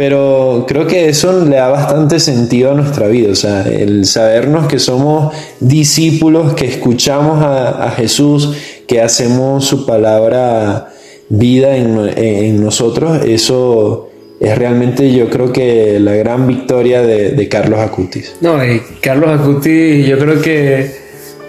pero 0.00 0.64
creo 0.66 0.86
que 0.86 1.10
eso 1.10 1.44
le 1.44 1.56
da 1.56 1.68
bastante 1.68 2.20
sentido 2.20 2.70
a 2.70 2.74
nuestra 2.74 3.06
vida, 3.06 3.32
o 3.32 3.34
sea, 3.34 3.68
el 3.68 4.06
sabernos 4.06 4.66
que 4.66 4.78
somos 4.78 5.34
discípulos, 5.60 6.54
que 6.54 6.64
escuchamos 6.64 7.42
a, 7.42 7.84
a 7.84 7.90
Jesús, 7.90 8.56
que 8.88 9.02
hacemos 9.02 9.66
su 9.66 9.84
palabra 9.84 10.88
vida 11.28 11.76
en, 11.76 11.98
en 12.16 12.64
nosotros, 12.64 13.26
eso 13.26 14.08
es 14.40 14.56
realmente 14.56 15.12
yo 15.12 15.28
creo 15.28 15.52
que 15.52 16.00
la 16.00 16.14
gran 16.14 16.46
victoria 16.46 17.02
de, 17.02 17.48
Carlos 17.50 17.80
Acutis. 17.80 18.36
No, 18.40 18.64
y 18.64 18.80
Carlos 19.02 19.38
Acutis 19.38 20.06
yo 20.06 20.18
creo 20.18 20.40
que, 20.40 20.92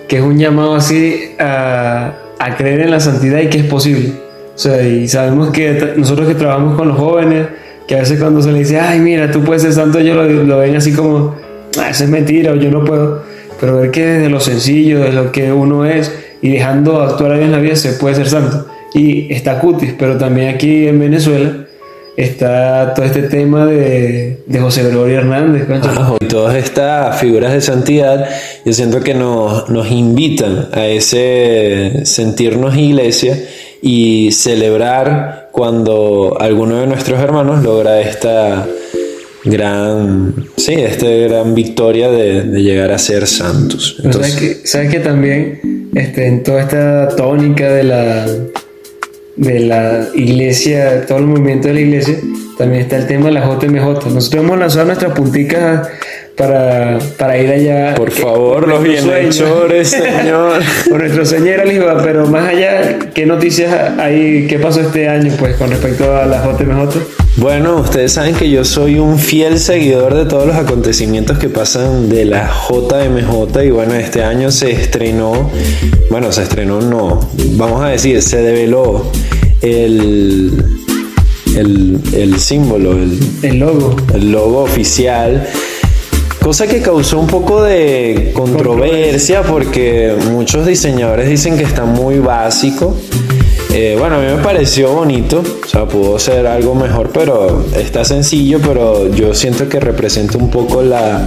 que 0.09 0.17
es 0.17 0.21
un 0.21 0.37
llamado 0.37 0.75
así 0.75 1.21
a, 1.39 2.17
a, 2.37 2.57
creer 2.57 2.81
en 2.81 2.91
la 2.91 2.99
santidad 2.99 3.39
y 3.39 3.47
que 3.47 3.59
es 3.59 3.65
posible. 3.67 4.11
O 4.53 4.59
sea, 4.59 4.85
y 4.85 5.07
sabemos 5.07 5.51
que 5.51 5.93
nosotros 5.95 6.27
que 6.27 6.35
trabajamos 6.35 6.75
con 6.75 6.89
los 6.89 6.97
jóvenes, 6.97 7.47
que 7.91 7.97
a 7.97 7.99
veces 7.99 8.21
cuando 8.21 8.41
se 8.41 8.53
le 8.53 8.59
dice, 8.59 8.79
ay, 8.79 9.01
mira, 9.01 9.29
tú 9.29 9.43
puedes 9.43 9.63
ser 9.63 9.73
santo, 9.73 9.99
ellos 9.99 10.15
lo, 10.15 10.23
lo 10.45 10.59
ven 10.59 10.77
así 10.77 10.93
como, 10.93 11.35
ah, 11.77 11.89
eso 11.89 12.05
es 12.05 12.09
mentira 12.09 12.53
o 12.53 12.55
yo 12.55 12.71
no 12.71 12.85
puedo. 12.85 13.21
Pero 13.59 13.81
ver 13.81 13.91
que 13.91 14.05
desde 14.05 14.29
lo 14.29 14.39
sencillo, 14.39 15.01
de 15.01 15.11
lo 15.11 15.29
que 15.33 15.51
uno 15.51 15.83
es 15.83 16.09
y 16.41 16.51
dejando 16.51 17.01
actuar 17.01 17.33
a 17.33 17.35
Dios 17.35 17.47
en 17.47 17.51
la 17.51 17.59
vida 17.59 17.75
se 17.75 17.91
puede 17.91 18.15
ser 18.15 18.29
santo. 18.29 18.65
Y 18.93 19.33
está 19.33 19.57
Acutis, 19.57 19.93
pero 19.99 20.17
también 20.17 20.55
aquí 20.55 20.87
en 20.87 21.01
Venezuela 21.01 21.65
está 22.15 22.93
todo 22.93 23.05
este 23.05 23.23
tema 23.23 23.65
de, 23.65 24.37
José 24.57 24.83
Gregorio 24.83 25.17
Hernández. 25.17 25.67
y 26.21 26.25
todas 26.27 26.55
estas 26.55 27.19
figuras 27.19 27.51
de 27.51 27.59
santidad, 27.59 28.25
yo 28.63 28.71
siento 28.71 29.01
que 29.01 29.15
nos, 29.15 29.69
nos 29.69 29.91
invitan 29.91 30.69
a 30.71 30.87
ese 30.87 32.05
sentirnos 32.05 32.77
iglesia 32.77 33.37
y 33.81 34.31
celebrar 34.31 35.40
cuando 35.51 36.37
alguno 36.39 36.79
de 36.79 36.87
nuestros 36.87 37.19
hermanos 37.19 37.63
logra 37.63 38.01
esta 38.01 38.67
gran, 39.43 40.33
sí, 40.57 40.73
esta 40.73 41.07
gran 41.07 41.53
victoria 41.55 42.09
de, 42.09 42.43
llegar 42.61 42.91
a 42.91 42.97
ser 42.97 43.27
santos. 43.27 43.97
¿Sabes 44.11 44.35
que, 44.35 44.67
¿Sabes 44.67 44.89
que 44.91 44.99
también 44.99 45.89
este, 45.95 46.27
en 46.27 46.43
toda 46.43 46.61
esta 46.61 47.09
tónica 47.15 47.71
de 47.71 47.83
la 47.83 48.25
de 49.35 49.59
la 49.59 50.07
iglesia, 50.13 51.05
todo 51.07 51.17
el 51.19 51.25
movimiento 51.25 51.67
de 51.69 51.73
la 51.73 51.79
iglesia, 51.79 52.15
también 52.57 52.83
está 52.83 52.97
el 52.97 53.07
tema 53.07 53.25
de 53.25 53.31
la 53.31 53.45
JMJ. 53.47 54.13
Nosotros 54.13 54.43
hemos 54.43 54.59
lanzado 54.59 54.85
nuestras 54.85 55.13
punticas 55.13 55.87
para, 56.35 56.99
para 57.17 57.37
ir 57.37 57.49
allá. 57.49 57.95
Por 57.95 58.11
favor, 58.11 58.67
los 58.67 58.83
bienhechores, 58.83 59.87
Señor. 59.89 60.61
Por 60.89 60.99
nuestro 60.99 61.25
Señor 61.25 61.67
Lisboa, 61.67 62.01
pero 62.03 62.27
más 62.27 62.49
allá, 62.49 62.99
¿qué 63.13 63.25
noticias 63.25 63.73
hay? 63.99 64.47
¿Qué 64.47 64.59
pasó 64.59 64.81
este 64.81 65.07
año 65.07 65.33
pues 65.39 65.55
con 65.55 65.69
respecto 65.69 66.15
a 66.15 66.25
la 66.25 66.43
JMJ? 66.43 66.97
Bueno, 67.37 67.77
ustedes 67.77 68.11
saben 68.11 68.35
que 68.35 68.49
yo 68.49 68.65
soy 68.65 68.99
un 68.99 69.17
fiel 69.17 69.57
seguidor 69.57 70.15
de 70.15 70.25
todos 70.25 70.45
los 70.45 70.55
acontecimientos 70.55 71.37
que 71.37 71.47
pasan 71.47 72.09
de 72.09 72.25
la 72.25 72.51
JMJ 72.69 73.63
y 73.63 73.69
bueno, 73.71 73.93
este 73.95 74.23
año 74.23 74.51
se 74.51 74.71
estrenó, 74.71 75.49
bueno, 76.09 76.31
se 76.31 76.43
estrenó 76.43 76.81
no, 76.81 77.19
vamos 77.53 77.81
a 77.83 77.87
decir, 77.87 78.21
se 78.21 78.37
develó 78.37 79.09
el, 79.61 80.61
el, 81.55 82.39
símbolo, 82.39 82.93
el, 82.93 83.17
el 83.43 83.59
logo. 83.59 83.95
El 84.13 84.31
logo 84.31 84.63
oficial 84.63 85.47
Cosa 86.41 86.65
que 86.65 86.81
causó 86.81 87.19
un 87.19 87.27
poco 87.27 87.61
de 87.61 88.31
controversia 88.33 89.43
porque 89.43 90.15
muchos 90.31 90.65
diseñadores 90.65 91.29
dicen 91.29 91.55
que 91.55 91.63
está 91.63 91.85
muy 91.85 92.17
básico. 92.17 92.97
Eh, 93.71 93.95
bueno, 93.97 94.15
a 94.15 94.19
mí 94.19 94.25
me 94.25 94.43
pareció 94.43 94.91
bonito, 94.91 95.43
o 95.63 95.67
sea, 95.67 95.85
pudo 95.85 96.17
ser 96.17 96.47
algo 96.47 96.73
mejor, 96.73 97.11
pero 97.13 97.63
está 97.77 98.03
sencillo, 98.03 98.59
pero 98.59 99.13
yo 99.13 99.35
siento 99.35 99.69
que 99.69 99.79
representa 99.79 100.39
un 100.39 100.49
poco 100.49 100.81
la, 100.81 101.25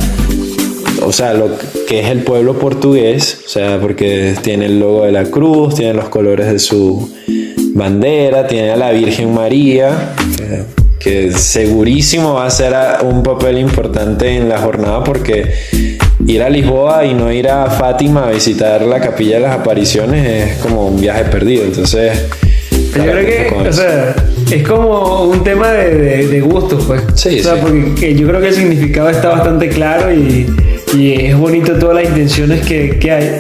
o 1.06 1.12
sea, 1.12 1.33
lo 1.33 1.50
que 1.87 2.00
es 2.00 2.09
el 2.09 2.25
pueblo 2.25 2.59
portugués, 2.59 3.38
o 3.47 3.49
sea, 3.49 3.80
porque 3.80 4.35
tiene 4.42 4.66
el 4.66 4.80
logo 4.80 5.04
de 5.04 5.12
la 5.12 5.25
cruz, 5.25 5.76
tiene 5.76 5.94
los 5.94 6.09
colores 6.09 6.52
de 6.52 6.59
su 6.59 7.09
bandera, 7.73 8.47
tiene 8.47 8.73
a 8.73 8.76
la 8.76 8.90
Virgen 8.90 9.33
María 9.33 10.14
que 11.04 11.32
segurísimo 11.32 12.32
va 12.32 12.46
a 12.46 12.50
ser 12.50 12.75
un 13.02 13.23
papel 13.23 13.58
importante 13.58 14.34
en 14.37 14.49
la 14.49 14.56
jornada 14.56 15.04
porque 15.04 15.52
ir 16.26 16.42
a 16.42 16.49
Lisboa 16.49 17.04
y 17.04 17.12
no 17.12 17.30
ir 17.30 17.46
a 17.50 17.66
Fátima 17.66 18.28
a 18.28 18.30
visitar 18.30 18.80
la 18.80 19.00
capilla 19.00 19.37
de 19.37 19.42
las 19.42 19.61
apariciones 19.61 20.52
es 20.52 20.56
como 20.62 20.87
un 20.87 20.99
viaje 20.99 21.25
perdido. 21.25 21.64
Entonces, 21.64 22.25
yo 22.70 23.02
creo 23.02 23.26
que, 23.26 23.68
o 23.68 23.73
sea, 23.73 24.16
es 24.50 24.66
como 24.66 25.25
un 25.25 25.44
tema 25.44 25.73
de, 25.73 26.26
de, 26.26 26.40
gustos, 26.40 26.84
pues. 26.87 27.02
Sí, 27.16 27.40
o 27.40 27.42
sea, 27.42 27.56
porque 27.56 28.14
yo 28.14 28.26
creo 28.26 28.40
que 28.40 28.49
el 28.49 28.54
significado 28.54 29.11
está 29.11 29.28
bastante 29.28 29.68
claro 29.68 30.11
y, 30.11 30.46
y 30.96 31.12
es 31.26 31.37
bonito 31.37 31.75
todas 31.75 31.96
las 31.96 32.04
intenciones 32.04 32.64
que, 32.64 32.99
que 32.99 33.11
hay. 33.11 33.30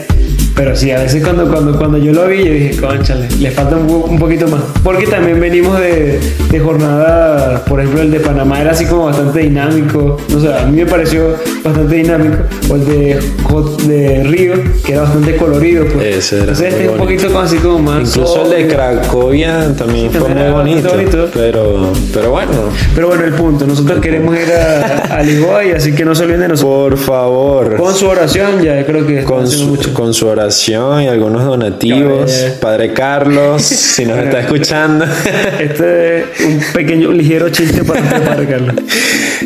Pero 0.54 0.76
sí, 0.76 0.92
a 0.92 1.00
veces 1.00 1.22
cuando, 1.22 1.48
cuando, 1.50 1.76
cuando 1.76 1.98
yo 1.98 2.12
lo 2.12 2.28
vi, 2.28 2.44
yo 2.44 2.52
dije, 2.52 2.76
conchale, 2.80 3.26
le 3.40 3.50
falta 3.50 3.76
un, 3.76 3.90
un 3.90 4.18
poquito 4.20 4.46
más. 4.46 4.62
Porque 4.84 5.06
también 5.06 5.40
venimos 5.40 5.80
de, 5.80 6.20
de 6.48 6.60
jornada, 6.60 7.64
por 7.64 7.80
ejemplo, 7.80 8.02
el 8.02 8.12
de 8.12 8.20
Panamá 8.20 8.60
era 8.60 8.70
así 8.70 8.86
como 8.86 9.06
bastante 9.06 9.40
dinámico. 9.40 10.16
O 10.34 10.40
sea, 10.40 10.62
a 10.62 10.66
mí 10.66 10.76
me 10.76 10.86
pareció 10.86 11.34
bastante 11.64 11.96
dinámico. 11.96 12.36
O 12.70 12.76
el 12.76 12.86
de, 12.86 13.20
de 13.88 14.24
Río, 14.24 14.54
que 14.84 14.92
era 14.92 15.02
bastante 15.02 15.36
colorido. 15.36 15.86
Pues. 15.86 16.18
Ese 16.18 16.36
era 16.36 16.44
Entonces 16.44 16.68
este 16.72 16.84
es 16.84 16.90
un 16.92 16.98
poquito 16.98 17.26
como 17.26 17.40
así 17.40 17.56
como 17.56 17.78
más. 17.80 18.08
Incluso 18.08 18.44
el 18.44 18.50
de 18.50 18.74
Cracovia 18.74 19.74
también 19.76 20.12
fue 20.12 20.28
muy 20.28 20.52
bonito, 20.52 21.30
Pero, 21.34 21.92
pero 22.12 22.30
bueno. 22.30 22.52
Pero 22.94 23.08
bueno, 23.08 23.24
el 23.24 23.34
punto. 23.34 23.66
Nosotros 23.66 24.00
queremos 24.00 24.36
ir 24.36 24.52
a, 24.52 25.16
a 25.16 25.22
Lisboa 25.22 25.64
y 25.64 25.72
así 25.72 25.92
que 25.92 26.04
no 26.04 26.14
se 26.14 26.22
olviden 26.22 26.42
de 26.42 26.48
nosotros. 26.48 26.64
Por 26.64 26.96
favor. 26.96 27.76
Con 27.76 27.92
su 27.92 28.06
oración, 28.06 28.62
ya 28.62 28.86
creo 28.86 29.04
que 29.04 29.24
con 29.24 29.48
su, 29.48 29.66
mucho. 29.66 29.92
con 29.92 30.14
su 30.14 30.28
oración 30.28 30.43
y 30.46 31.06
algunos 31.06 31.44
donativos. 31.44 32.30
Padre 32.60 32.92
Carlos, 32.92 33.62
si 33.62 34.04
nos 34.04 34.18
está 34.18 34.40
escuchando. 34.44 35.06
Este 35.58 36.18
es 36.18 36.24
un 36.46 36.60
pequeño, 36.74 37.12
ligero 37.12 37.48
chiste 37.48 37.82
para 37.82 38.02
Padre 38.02 38.46
Carlos. 38.46 38.74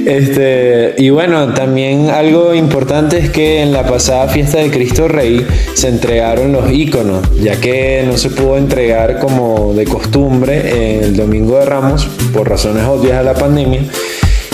Este, 0.04 0.94
y 0.98 1.10
bueno, 1.10 1.54
también 1.54 2.10
algo 2.10 2.54
importante 2.54 3.18
es 3.18 3.30
que 3.30 3.62
en 3.62 3.72
la 3.72 3.84
pasada 3.86 4.28
fiesta 4.28 4.58
de 4.58 4.70
Cristo 4.70 5.06
Rey 5.06 5.46
se 5.74 5.88
entregaron 5.88 6.52
los 6.52 6.70
iconos, 6.72 7.22
ya 7.40 7.56
que 7.56 8.04
no 8.06 8.16
se 8.16 8.30
pudo 8.30 8.56
entregar 8.56 9.18
como 9.18 9.74
de 9.74 9.84
costumbre 9.84 10.98
el 11.04 11.16
Domingo 11.16 11.58
de 11.58 11.66
Ramos 11.66 12.08
por 12.32 12.48
razones 12.48 12.84
obvias 12.84 13.18
a 13.18 13.22
la 13.22 13.34
pandemia. 13.34 13.82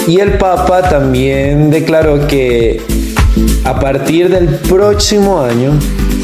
Y 0.06 0.20
el 0.20 0.32
Papa 0.32 0.82
también 0.82 1.70
declaró 1.70 2.26
que 2.26 2.82
a 3.64 3.80
partir 3.80 4.28
del 4.28 4.46
próximo 4.46 5.40
año 5.40 5.72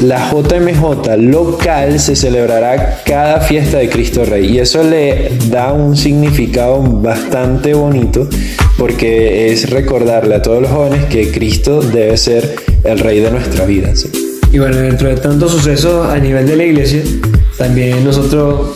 la 0.01 0.31
JMJ 0.31 1.17
local 1.17 1.99
se 1.99 2.15
celebrará 2.15 3.01
cada 3.05 3.41
fiesta 3.41 3.77
de 3.77 3.89
Cristo 3.89 4.25
Rey 4.25 4.45
y 4.55 4.59
eso 4.59 4.83
le 4.83 5.31
da 5.49 5.73
un 5.73 5.95
significado 5.95 6.81
bastante 6.81 7.73
bonito 7.73 8.27
porque 8.77 9.51
es 9.51 9.69
recordarle 9.69 10.35
a 10.35 10.41
todos 10.41 10.61
los 10.61 10.71
jóvenes 10.71 11.05
que 11.05 11.31
Cristo 11.31 11.81
debe 11.81 12.17
ser 12.17 12.55
el 12.83 12.97
Rey 12.99 13.19
de 13.19 13.29
nuestra 13.29 13.65
vida. 13.65 13.93
Y 14.51 14.59
bueno, 14.59 14.77
dentro 14.77 15.07
de 15.07 15.15
tantos 15.15 15.51
sucesos 15.51 16.07
a 16.07 16.17
nivel 16.17 16.47
de 16.47 16.55
la 16.55 16.63
iglesia, 16.63 17.03
también 17.57 18.03
nosotros 18.03 18.75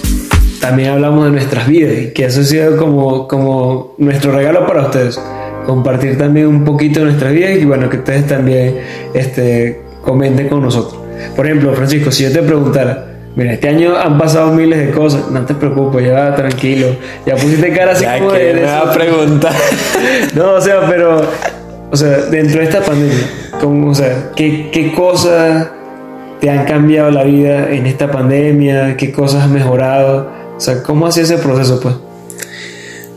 también 0.62 0.90
hablamos 0.90 1.26
de 1.26 1.32
nuestras 1.32 1.68
vidas 1.68 2.14
que 2.14 2.26
eso 2.26 2.42
ha 2.42 2.44
sido 2.44 2.78
como, 2.78 3.28
como 3.28 3.96
nuestro 3.98 4.32
regalo 4.32 4.66
para 4.66 4.84
ustedes. 4.84 5.20
Compartir 5.66 6.18
también 6.18 6.48
un 6.48 6.64
poquito 6.64 7.00
de 7.00 7.08
nuestras 7.08 7.34
vidas 7.34 7.52
y 7.58 7.66
bueno, 7.66 7.90
que 7.90 7.98
ustedes 7.98 8.28
también 8.28 8.78
este, 9.14 9.82
comenten 10.02 10.48
con 10.48 10.62
nosotros. 10.62 11.02
Por 11.36 11.46
ejemplo, 11.46 11.74
Francisco, 11.74 12.12
si 12.12 12.24
yo 12.24 12.32
te 12.32 12.42
preguntara, 12.42 13.08
mira, 13.36 13.54
este 13.54 13.70
año 13.70 13.96
han 13.98 14.18
pasado 14.18 14.52
miles 14.52 14.86
de 14.86 14.92
cosas, 14.92 15.30
no 15.32 15.46
te 15.46 15.54
preocupes, 15.56 16.06
ya 16.06 16.36
tranquilo, 16.36 16.88
ya 17.26 17.36
pusiste 17.36 17.72
cara 17.74 17.94
así 17.94 18.06
como 18.06 18.32
de... 18.32 18.54
Me 18.54 18.62
va 18.64 18.82
a 18.82 18.94
preguntar. 18.94 19.54
no, 20.36 20.54
o 20.54 20.62
sea, 20.62 20.88
pero, 20.88 21.22
o 21.92 21.96
sea, 21.96 22.18
dentro 22.30 22.60
de 22.60 22.66
esta 22.66 22.82
pandemia, 22.82 23.30
como, 23.60 23.90
o 23.90 23.96
sea, 23.96 24.32
¿qué, 24.36 24.70
qué 24.72 24.94
cosas 24.94 25.70
te 26.40 26.50
han 26.50 26.66
cambiado 26.66 27.12
la 27.12 27.24
vida 27.24 27.72
en 27.72 27.88
esta 27.88 28.12
pandemia? 28.12 28.98
¿Qué 28.98 29.12
cosas 29.12 29.44
has 29.44 29.50
mejorado? 29.50 30.30
O 30.56 30.60
sea, 30.60 30.84
¿cómo 30.84 31.08
ha 31.08 31.12
sido 31.12 31.26
ese 31.26 31.38
proceso, 31.38 31.80
pues? 31.82 31.96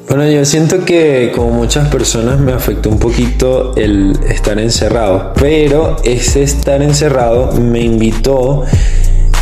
Bueno, 0.08 0.26
yo 0.26 0.42
siento 0.46 0.86
que 0.86 1.30
como 1.34 1.50
muchas 1.50 1.88
personas 1.88 2.40
me 2.40 2.52
afectó 2.52 2.88
un 2.88 2.98
poquito 2.98 3.76
el 3.76 4.18
estar 4.26 4.58
encerrado, 4.58 5.34
pero 5.38 5.96
ese 6.02 6.42
estar 6.42 6.80
encerrado 6.80 7.52
me 7.52 7.82
invitó 7.82 8.64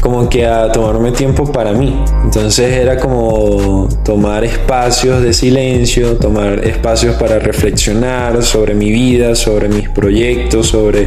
como 0.01 0.29
que 0.29 0.45
a 0.45 0.73
tomarme 0.73 1.13
tiempo 1.13 1.53
para 1.53 1.73
mí. 1.73 1.97
Entonces 2.25 2.73
era 2.73 2.99
como 2.99 3.89
tomar 4.05 4.45
espacios 4.45 5.23
de 5.23 5.33
silencio, 5.33 6.17
tomar 6.17 6.65
espacios 6.67 7.15
para 7.15 7.39
reflexionar 7.39 8.43
sobre 8.43 8.75
mi 8.75 8.91
vida, 8.91 9.37
sobre 9.37 9.69
mis 9.69 9.89
proyectos, 9.89 10.67
sobre, 10.67 11.07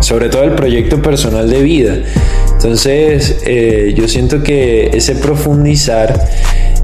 sobre 0.00 0.28
todo 0.28 0.42
el 0.42 0.56
proyecto 0.56 1.00
personal 1.00 1.48
de 1.48 1.62
vida. 1.62 1.98
Entonces 2.52 3.42
eh, 3.46 3.94
yo 3.96 4.08
siento 4.08 4.42
que 4.42 4.90
ese 4.92 5.14
profundizar 5.14 6.20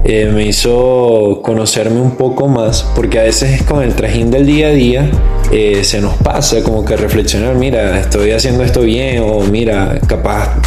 eh, 0.03 0.31
me 0.33 0.45
hizo 0.45 1.41
conocerme 1.43 1.99
un 1.99 2.11
poco 2.11 2.47
más, 2.47 2.83
porque 2.95 3.19
a 3.19 3.23
veces 3.23 3.63
con 3.63 3.83
el 3.83 3.93
trajín 3.93 4.31
del 4.31 4.45
día 4.45 4.67
a 4.67 4.71
día 4.71 5.11
eh, 5.51 5.83
se 5.83 5.99
nos 6.01 6.15
pasa 6.17 6.63
como 6.63 6.85
que 6.85 6.95
reflexionar, 6.95 7.55
mira, 7.55 7.99
estoy 7.99 8.31
haciendo 8.31 8.63
esto 8.63 8.81
bien, 8.81 9.23
o 9.23 9.41
mira, 9.41 9.99
capaz 10.07 10.59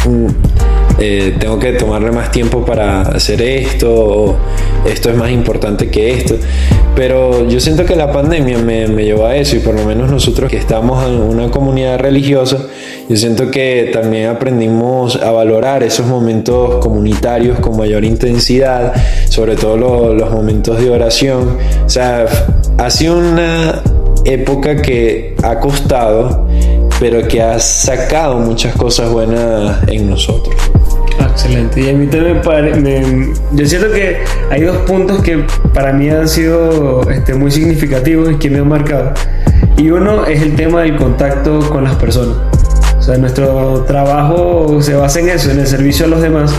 eh, 0.99 1.35
tengo 1.39 1.59
que 1.59 1.73
tomarle 1.73 2.11
más 2.11 2.31
tiempo 2.31 2.65
para 2.65 3.01
hacer 3.01 3.41
esto, 3.41 3.93
o 3.93 4.35
esto 4.85 5.09
es 5.09 5.15
más 5.17 5.31
importante 5.31 5.89
que 5.89 6.13
esto. 6.13 6.35
Pero 6.95 7.47
yo 7.49 7.59
siento 7.59 7.85
que 7.85 7.95
la 7.95 8.11
pandemia 8.11 8.59
me, 8.59 8.87
me 8.87 9.03
llevó 9.03 9.25
a 9.25 9.35
eso, 9.35 9.55
y 9.55 9.59
por 9.59 9.73
lo 9.75 9.83
menos 9.85 10.11
nosotros 10.11 10.49
que 10.51 10.57
estamos 10.57 11.03
en 11.07 11.19
una 11.19 11.49
comunidad 11.49 11.99
religiosa, 11.99 12.57
yo 13.09 13.17
siento 13.17 13.49
que 13.49 13.89
también 13.91 14.29
aprendimos 14.29 15.15
a 15.15 15.31
valorar 15.31 15.81
esos 15.83 16.05
momentos 16.05 16.75
comunitarios 16.77 17.59
con 17.59 17.75
mayor 17.77 18.03
intensidad, 18.05 18.93
sobre 19.29 19.55
todo 19.55 19.75
lo- 19.77 20.13
los 20.13 20.29
momentos 20.31 20.79
de 20.79 20.89
oración. 20.91 21.57
O 21.85 21.89
sea, 21.89 22.25
ha 22.77 22.89
sido 22.91 23.17
una 23.17 23.81
época 24.25 24.81
que 24.81 25.35
ha 25.43 25.59
costado, 25.59 26.47
pero 27.03 27.27
que 27.27 27.41
ha 27.41 27.59
sacado 27.59 28.39
muchas 28.39 28.73
cosas 28.77 29.11
buenas 29.11 29.77
en 29.89 30.09
nosotros. 30.09 30.55
Ah, 31.19 31.27
Excelente. 31.29 31.81
Y 31.81 31.89
a 31.89 31.93
mí 31.93 32.07
también 32.07 32.35
me 32.35 32.39
pare- 32.39 32.75
me- 32.75 33.33
yo 33.51 33.65
siento 33.65 33.91
que 33.91 34.19
hay 34.49 34.61
dos 34.61 34.77
puntos 34.87 35.21
que 35.21 35.43
para 35.73 35.91
mí 35.91 36.09
han 36.09 36.29
sido 36.29 37.01
este, 37.11 37.33
muy 37.33 37.51
significativos 37.51 38.31
y 38.31 38.35
que 38.35 38.49
me 38.49 38.59
han 38.59 38.69
marcado. 38.69 39.11
Y 39.75 39.89
uno 39.89 40.25
es 40.25 40.41
el 40.41 40.55
tema 40.55 40.83
del 40.83 40.95
contacto 40.95 41.59
con 41.69 41.83
las 41.83 41.95
personas. 41.95 42.37
O 42.97 43.01
sea, 43.01 43.17
nuestro 43.17 43.83
trabajo 43.85 44.77
se 44.81 44.93
basa 44.95 45.19
en 45.19 45.27
eso, 45.27 45.51
en 45.51 45.59
el 45.59 45.67
servicio 45.67 46.05
a 46.05 46.07
los 46.07 46.21
demás. 46.21 46.53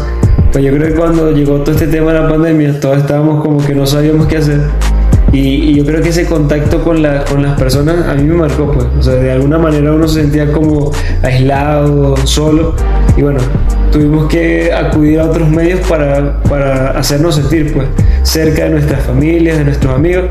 Pues 0.52 0.62
yo 0.62 0.72
creo 0.74 0.88
que 0.88 0.94
cuando 0.94 1.30
llegó 1.30 1.60
todo 1.62 1.70
este 1.74 1.86
tema 1.86 2.12
de 2.12 2.20
la 2.20 2.28
pandemia, 2.28 2.78
todos 2.80 2.98
estábamos 2.98 3.42
como 3.42 3.64
que 3.64 3.74
no 3.74 3.86
sabíamos 3.86 4.26
qué 4.26 4.36
hacer. 4.36 4.60
Y, 5.34 5.70
y 5.70 5.74
yo 5.74 5.84
creo 5.84 6.00
que 6.00 6.10
ese 6.10 6.26
contacto 6.26 6.82
con, 6.84 7.02
la- 7.02 7.24
con 7.24 7.42
las 7.42 7.58
personas 7.58 8.06
a 8.06 8.14
mí 8.14 8.22
me 8.22 8.34
marcó, 8.36 8.70
pues. 8.72 8.86
O 8.98 9.02
sea, 9.02 9.14
de 9.14 9.32
alguna 9.32 9.58
manera 9.58 9.92
uno 9.92 10.06
se 10.08 10.20
sentía 10.22 10.50
como 10.52 10.92
aislado, 11.22 12.16
solo. 12.24 12.74
Y 13.16 13.22
bueno, 13.22 13.40
tuvimos 13.92 14.28
que 14.28 14.72
acudir 14.72 15.20
a 15.20 15.24
otros 15.26 15.48
medios 15.48 15.80
para, 15.88 16.40
para 16.42 16.90
hacernos 16.90 17.34
sentir, 17.36 17.72
pues, 17.72 17.86
cerca 18.22 18.64
de 18.64 18.70
nuestras 18.70 19.02
familias, 19.04 19.58
de 19.58 19.64
nuestros 19.64 19.94
amigos. 19.94 20.24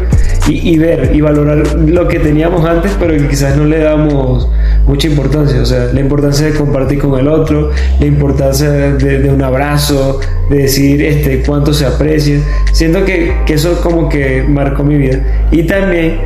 Y, 0.48 0.72
y 0.74 0.77
ver 0.77 1.12
y 1.13 1.22
valorar 1.22 1.65
lo 1.86 2.07
que 2.10 2.19
teníamos 2.19 2.65
antes, 2.65 2.91
pero 3.00 3.13
que 3.13 3.27
quizás 3.29 3.55
no 3.55 3.63
le 3.65 3.79
damos 3.79 4.50
mucha 4.86 5.07
importancia. 5.07 5.62
O 5.62 5.65
sea, 5.65 5.86
la 5.93 6.00
importancia 6.01 6.45
de 6.48 6.53
compartir 6.53 7.00
con 7.00 7.17
el 7.17 7.27
otro, 7.29 7.72
la 8.00 8.05
importancia 8.05 8.69
de, 8.69 9.19
de 9.19 9.29
un 9.29 9.41
abrazo, 9.41 10.19
de 10.50 10.57
decir 10.63 11.01
este, 11.01 11.43
cuánto 11.43 11.74
se 11.74 11.86
aprecia. 11.86 12.39
Siento 12.74 13.05
que, 13.05 13.33
que 13.45 13.53
eso 13.53 13.79
como 13.81 14.10
que 14.10 14.43
marcó 14.45 14.83
mi 14.83 14.93
vida. 14.98 15.48
Y 15.52 15.64
también 15.64 16.20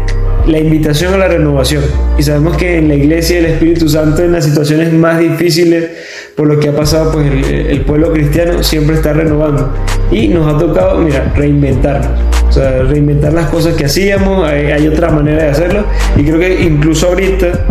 la 0.47 0.59
invitación 0.59 1.13
a 1.13 1.17
la 1.17 1.27
renovación. 1.27 1.83
Y 2.17 2.23
sabemos 2.23 2.57
que 2.57 2.77
en 2.77 2.87
la 2.87 2.95
iglesia 2.95 3.39
el 3.39 3.45
Espíritu 3.45 3.89
Santo 3.89 4.23
en 4.23 4.31
las 4.31 4.45
situaciones 4.45 4.93
más 4.93 5.19
difíciles 5.19 5.89
por 6.35 6.47
lo 6.47 6.59
que 6.59 6.69
ha 6.69 6.75
pasado, 6.75 7.11
pues 7.11 7.27
el, 7.27 7.81
pueblo 7.81 8.13
cristiano 8.13 8.63
siempre 8.63 8.95
está 8.95 9.13
renovando. 9.13 9.73
Y 10.11 10.29
nos 10.29 10.53
ha 10.53 10.57
tocado, 10.57 10.99
mira, 10.99 11.33
reinventarnos. 11.35 12.21
O 12.47 12.51
sea, 12.51 12.83
reinventar 12.83 13.33
las 13.33 13.49
cosas 13.49 13.75
que 13.75 13.85
hacíamos, 13.85 14.47
hay 14.47 14.87
otra 14.87 15.09
manera 15.09 15.43
de 15.43 15.49
hacerlo. 15.49 15.83
Y 16.15 16.23
creo 16.23 16.39
que 16.39 16.61
incluso 16.63 17.07
ahorita 17.07 17.65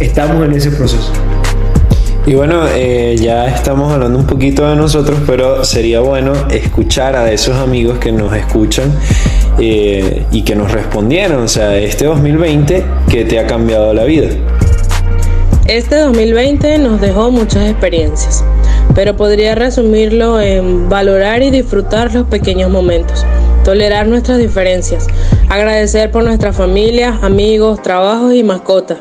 estamos 0.00 0.44
en 0.44 0.52
ese 0.52 0.70
proceso. 0.70 1.12
Y 2.26 2.34
bueno, 2.34 2.66
eh, 2.74 3.16
ya 3.20 3.46
estamos 3.48 3.92
hablando 3.92 4.18
un 4.18 4.26
poquito 4.26 4.66
de 4.66 4.76
nosotros, 4.76 5.18
pero 5.26 5.62
sería 5.62 6.00
bueno 6.00 6.32
escuchar 6.48 7.16
a 7.16 7.30
esos 7.30 7.54
amigos 7.56 7.98
que 7.98 8.12
nos 8.12 8.34
escuchan 8.34 8.90
eh, 9.58 10.24
y 10.32 10.40
que 10.40 10.56
nos 10.56 10.72
respondieron. 10.72 11.42
O 11.42 11.48
sea, 11.48 11.76
este 11.76 12.06
2020, 12.06 12.82
¿qué 13.10 13.26
te 13.26 13.38
ha 13.38 13.46
cambiado 13.46 13.92
la 13.92 14.04
vida? 14.04 14.28
Este 15.66 15.96
2020 15.96 16.78
nos 16.78 16.98
dejó 16.98 17.30
muchas 17.30 17.68
experiencias, 17.68 18.42
pero 18.94 19.14
podría 19.16 19.54
resumirlo 19.54 20.40
en 20.40 20.88
valorar 20.88 21.42
y 21.42 21.50
disfrutar 21.50 22.14
los 22.14 22.26
pequeños 22.26 22.70
momentos, 22.70 23.26
tolerar 23.64 24.06
nuestras 24.06 24.38
diferencias, 24.38 25.08
agradecer 25.50 26.10
por 26.10 26.24
nuestras 26.24 26.56
familias, 26.56 27.22
amigos, 27.22 27.82
trabajos 27.82 28.32
y 28.32 28.42
mascotas, 28.42 28.96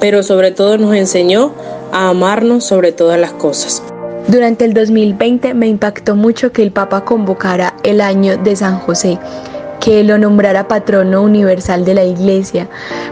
pero 0.00 0.22
sobre 0.22 0.50
todo 0.50 0.76
nos 0.76 0.94
enseñó 0.94 1.54
a 1.92 2.08
amarnos 2.08 2.64
sobre 2.64 2.92
todas 2.92 3.18
las 3.18 3.32
cosas. 3.32 3.82
Durante 4.28 4.64
el 4.64 4.74
2020 4.74 5.54
me 5.54 5.68
impactó 5.68 6.14
mucho 6.14 6.52
que 6.52 6.62
el 6.62 6.70
Papa 6.70 7.04
convocara 7.04 7.74
el 7.82 8.00
año 8.00 8.36
de 8.36 8.56
San 8.56 8.78
José, 8.78 9.18
que 9.80 10.04
lo 10.04 10.18
nombrara 10.18 10.68
patrono 10.68 11.22
universal 11.22 11.84
de 11.84 11.94
la 11.94 12.04
Iglesia, 12.04 12.68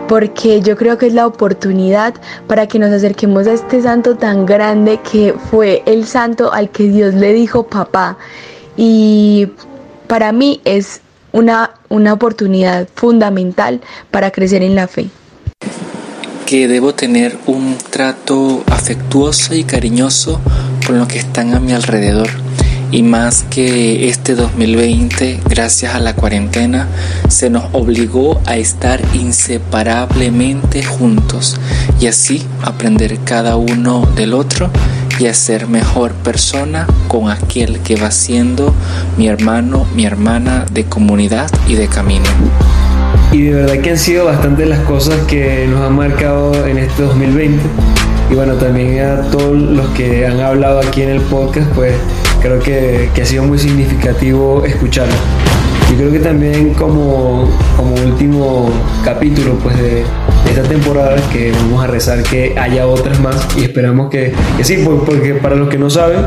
porque 0.09 0.61
yo 0.61 0.77
creo 0.77 0.99
que 0.99 1.07
es 1.07 1.15
la 1.15 1.27
oportunidad 1.27 2.15
para 2.47 2.67
que 2.67 2.79
nos 2.79 2.93
acerquemos 2.93 3.47
a 3.47 3.55
este 3.55 3.81
santo 3.81 4.17
tan 4.17 4.45
grande 4.45 5.01
que 5.11 5.35
fue 5.51 5.83
el 5.87 6.07
santo 6.07 6.53
al 6.53 6.69
que 6.69 6.85
Dios 6.85 7.15
le 7.15 7.33
dijo 7.33 7.67
papá. 7.67 8.19
Y 8.77 9.49
para 10.07 10.33
mí 10.33 10.61
es 10.67 11.01
una, 11.33 11.71
una 11.89 12.13
oportunidad 12.13 12.89
fundamental 12.95 13.81
para 14.11 14.31
crecer 14.31 14.63
en 14.63 14.75
la 14.75 14.87
fe. 14.87 15.09
Que 16.47 16.69
debo 16.69 16.95
tener 16.95 17.37
un 17.47 17.77
trato 17.91 18.63
afectuoso 18.71 19.53
y 19.55 19.65
cariñoso 19.65 20.41
con 20.87 20.97
los 20.97 21.09
que 21.09 21.19
están 21.19 21.55
a 21.55 21.61
mi 21.61 21.73
alrededor. 21.73 22.31
Y 22.93 23.03
más 23.03 23.45
que 23.51 24.09
este 24.09 24.37
2020, 24.37 25.41
gracias 25.49 25.97
a 25.97 25.99
la 25.99 26.15
cuarentena, 26.15 26.87
se 27.29 27.51
nos 27.51 27.65
obligó 27.73 28.41
a 28.47 28.57
estar 28.57 29.03
inseparablemente 29.15 30.85
juntos 30.85 31.57
y 32.01 32.07
así 32.07 32.47
aprender 32.63 33.19
cada 33.25 33.57
uno 33.57 34.07
del 34.15 34.33
otro 34.33 34.71
y 35.19 35.27
a 35.27 35.35
ser 35.35 35.67
mejor 35.67 36.13
persona 36.13 36.87
con 37.09 37.29
aquel 37.29 37.81
que 37.81 37.97
va 37.97 38.13
siendo 38.13 38.73
mi 39.19 39.27
hermano, 39.27 39.85
mi 39.97 40.07
hermana 40.07 40.65
de 40.71 40.85
comunidad 40.85 41.51
y 41.67 41.75
de 41.75 41.89
camino. 41.89 42.29
Y 43.33 43.43
de 43.43 43.55
verdad 43.55 43.79
que 43.79 43.91
han 43.91 43.99
sido 43.99 44.27
bastantes 44.27 44.69
las 44.69 44.81
cosas 44.81 45.19
que 45.27 45.67
nos 45.69 45.81
han 45.81 45.95
marcado 45.95 46.67
en 46.67 46.79
este 46.79 47.03
2020. 47.03 47.63
Y 48.31 48.35
bueno, 48.35 48.55
también 48.55 49.05
a 49.05 49.23
todos 49.31 49.57
los 49.57 49.89
que 49.91 50.27
han 50.27 50.41
hablado 50.41 50.81
aquí 50.81 51.03
en 51.03 51.11
el 51.11 51.21
podcast, 51.23 51.69
pues 51.73 51.95
creo 52.41 52.59
que, 52.61 53.11
que 53.15 53.23
ha 53.23 53.27
sido 53.27 53.45
muy 53.45 53.59
significativo 53.59 54.65
escucharlo. 54.65 55.15
Y 55.93 55.95
creo 55.95 56.11
que 56.11 56.19
también 56.19 56.75
como, 56.75 57.49
como 57.77 57.95
último 57.95 58.69
capítulo 59.05 59.55
pues 59.63 59.77
de 59.79 60.05
esta 60.49 60.63
temporada 60.63 61.17
que 61.33 61.53
vamos 61.53 61.85
a 61.85 61.87
rezar 61.87 62.23
que 62.23 62.55
haya 62.59 62.87
otras 62.87 63.21
más 63.21 63.47
y 63.59 63.63
esperamos 63.65 64.11
que, 64.11 64.33
que 64.57 64.65
sí, 64.65 64.79
por- 64.85 65.05
porque 65.05 65.35
para 65.35 65.55
los 65.57 65.69
que 65.69 65.79
no 65.79 65.91
saben, 65.91 66.21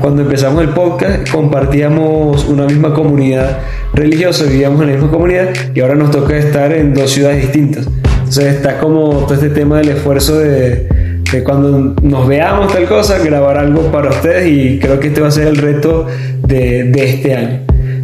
cuando 0.00 0.22
empezamos 0.22 0.62
el 0.62 0.70
podcast 0.70 1.28
compartíamos 1.30 2.44
una 2.46 2.64
misma 2.66 2.92
comunidad 2.94 3.58
religiosa, 3.94 4.44
vivíamos 4.44 4.80
en 4.82 4.86
la 4.88 4.92
misma 4.94 5.10
comunidad 5.10 5.48
y 5.74 5.80
ahora 5.80 5.94
nos 5.94 6.10
toca 6.10 6.36
estar 6.36 6.72
en 6.72 6.94
dos 6.94 7.10
ciudades 7.10 7.42
distintas. 7.42 7.88
Entonces 8.18 8.56
está 8.56 8.78
como 8.78 9.10
todo 9.24 9.34
este 9.34 9.50
tema 9.50 9.78
del 9.78 9.90
esfuerzo 9.90 10.38
de, 10.38 10.88
de 11.30 11.44
cuando 11.44 11.94
nos 12.02 12.26
veamos 12.28 12.72
tal 12.72 12.84
cosa, 12.86 13.18
grabar 13.18 13.56
algo 13.56 13.82
para 13.92 14.10
ustedes 14.10 14.48
y 14.48 14.78
creo 14.80 14.98
que 14.98 15.08
este 15.08 15.20
va 15.20 15.28
a 15.28 15.30
ser 15.30 15.46
el 15.48 15.56
reto 15.56 16.06
de, 16.46 16.84
de 16.84 17.04
este 17.04 17.34
año. 17.36 17.60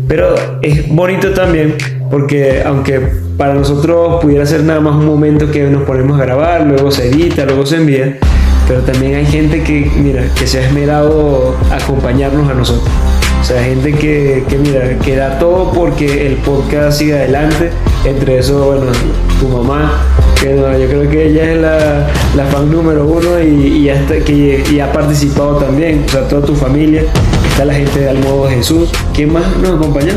Pero 0.09 0.35
es 0.63 0.89
bonito 0.89 1.31
también 1.33 1.75
porque 2.11 2.63
aunque 2.65 3.01
para 3.37 3.55
nosotros 3.55 4.21
pudiera 4.23 4.47
ser 4.47 4.63
nada 4.63 4.81
más 4.81 4.95
un 4.97 5.07
momento 5.07 5.51
que 5.51 5.65
nos 5.65 5.83
ponemos 5.85 6.21
a 6.21 6.25
grabar, 6.25 6.67
luego 6.67 6.91
se 6.91 7.09
edita, 7.09 7.45
luego 7.45 7.67
se 7.67 7.77
envía, 7.77 8.19
pero 8.69 8.81
también 8.81 9.15
hay 9.15 9.27
gente 9.27 9.63
que, 9.63 9.91
mira, 9.97 10.25
que 10.39 10.47
se 10.47 10.59
ha 10.59 10.67
esmerado 10.67 11.57
a 11.71 11.77
acompañarnos 11.77 12.49
a 12.49 12.55
nosotros. 12.55 12.89
O 13.41 13.45
sea, 13.45 13.61
gente 13.65 13.93
que, 13.93 14.45
que 14.49 14.57
mira, 14.57 14.97
que 15.01 15.17
da 15.17 15.39
todo 15.41 15.73
porque 15.73 16.29
el 16.29 16.37
podcast 16.37 16.99
siga 17.01 17.17
adelante. 17.17 17.71
Entre 18.05 18.39
eso, 18.39 18.67
bueno, 18.67 18.93
tu 19.41 19.49
mamá, 19.49 20.05
que 20.41 20.57
yo 20.57 20.87
creo 20.89 21.11
que 21.11 21.27
ella 21.27 21.53
es 21.53 21.61
la, 22.37 22.45
fan 22.47 22.71
número 22.71 23.05
uno 23.05 23.41
y, 23.41 23.79
y, 23.79 23.91
hasta 23.91 24.19
que, 24.19 24.63
y 24.71 24.79
ha 24.79 24.93
participado 24.93 25.57
también. 25.57 26.05
O 26.07 26.09
sea, 26.09 26.29
toda 26.29 26.47
tu 26.47 26.55
familia. 26.55 27.03
Está 27.51 27.65
la 27.65 27.75
gente 27.75 27.99
de 27.99 28.11
Almodo 28.11 28.49
Jesús. 28.49 28.91
¿Quién 29.13 29.33
más 29.33 29.45
nos 29.57 29.75
acompaña? 29.75 30.13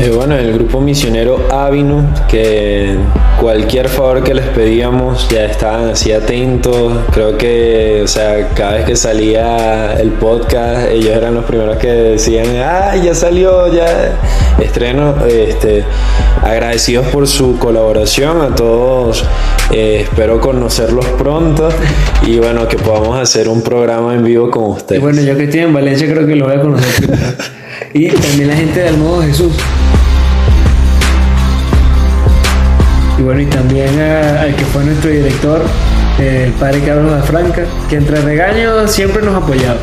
Eh, 0.00 0.10
bueno, 0.10 0.34
el 0.36 0.52
grupo 0.54 0.80
misionero 0.80 1.46
Avinu, 1.52 2.04
que 2.28 2.96
cualquier 3.40 3.88
favor 3.88 4.24
que 4.24 4.34
les 4.34 4.46
pedíamos 4.46 5.28
ya 5.28 5.44
estaban 5.44 5.90
así 5.90 6.10
atentos. 6.10 6.92
Creo 7.12 7.38
que, 7.38 8.00
o 8.02 8.08
sea, 8.08 8.48
cada 8.54 8.72
vez 8.72 8.86
que 8.86 8.96
salía 8.96 9.92
el 9.94 10.10
podcast, 10.10 10.88
ellos 10.90 11.10
eran 11.16 11.34
los 11.34 11.44
primeros 11.44 11.76
que 11.76 11.86
decían, 11.92 12.46
ah, 12.56 12.96
ya 12.96 13.14
salió, 13.14 13.72
ya 13.72 14.18
estreno. 14.60 15.14
Este, 15.26 15.84
agradecidos 16.42 17.06
por 17.06 17.28
su 17.28 17.56
colaboración 17.60 18.40
a 18.42 18.52
todos. 18.52 19.24
eh, 19.70 20.00
espero 20.02 20.40
conocerlos 20.40 21.06
pronto 21.16 21.68
y 22.26 22.38
bueno, 22.38 22.68
que 22.68 22.76
podamos 22.76 23.18
hacer 23.18 23.48
un 23.48 23.62
programa 23.62 24.14
en 24.14 24.24
vivo 24.24 24.50
con 24.50 24.64
Y 24.64 24.72
ustedes. 24.72 25.00
bueno, 25.00 25.22
yo 25.22 25.36
que 25.36 25.44
estoy 25.44 25.60
en 25.60 25.72
Valencia 25.72 26.06
creo 26.10 26.26
que 26.26 26.34
lo 26.34 26.46
voy 26.46 26.56
a 26.56 26.60
conocer. 26.60 27.08
Y 27.92 28.08
también 28.08 28.48
la 28.48 28.56
gente 28.56 28.80
del 28.80 28.96
modo 28.96 29.22
Jesús. 29.22 29.52
Bueno, 33.24 33.40
y 33.40 33.46
también 33.46 33.98
al 33.98 34.54
que 34.54 34.64
fue 34.66 34.84
nuestro 34.84 35.10
director, 35.10 35.62
el 36.18 36.52
padre 36.52 36.80
Carlos 36.80 37.10
da 37.10 37.22
Franca, 37.22 37.64
que 37.88 37.96
entre 37.96 38.20
regaños 38.20 38.90
siempre 38.92 39.22
nos 39.22 39.34
ha 39.34 39.38
apoyado. 39.38 39.78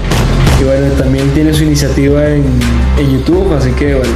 Y 0.59 0.63
bueno, 0.63 0.87
también 0.93 1.29
tiene 1.31 1.53
su 1.53 1.63
iniciativa 1.63 2.27
en, 2.27 2.45
en 2.97 3.11
YouTube, 3.11 3.53
así 3.53 3.71
que 3.71 3.95
bueno, 3.95 4.13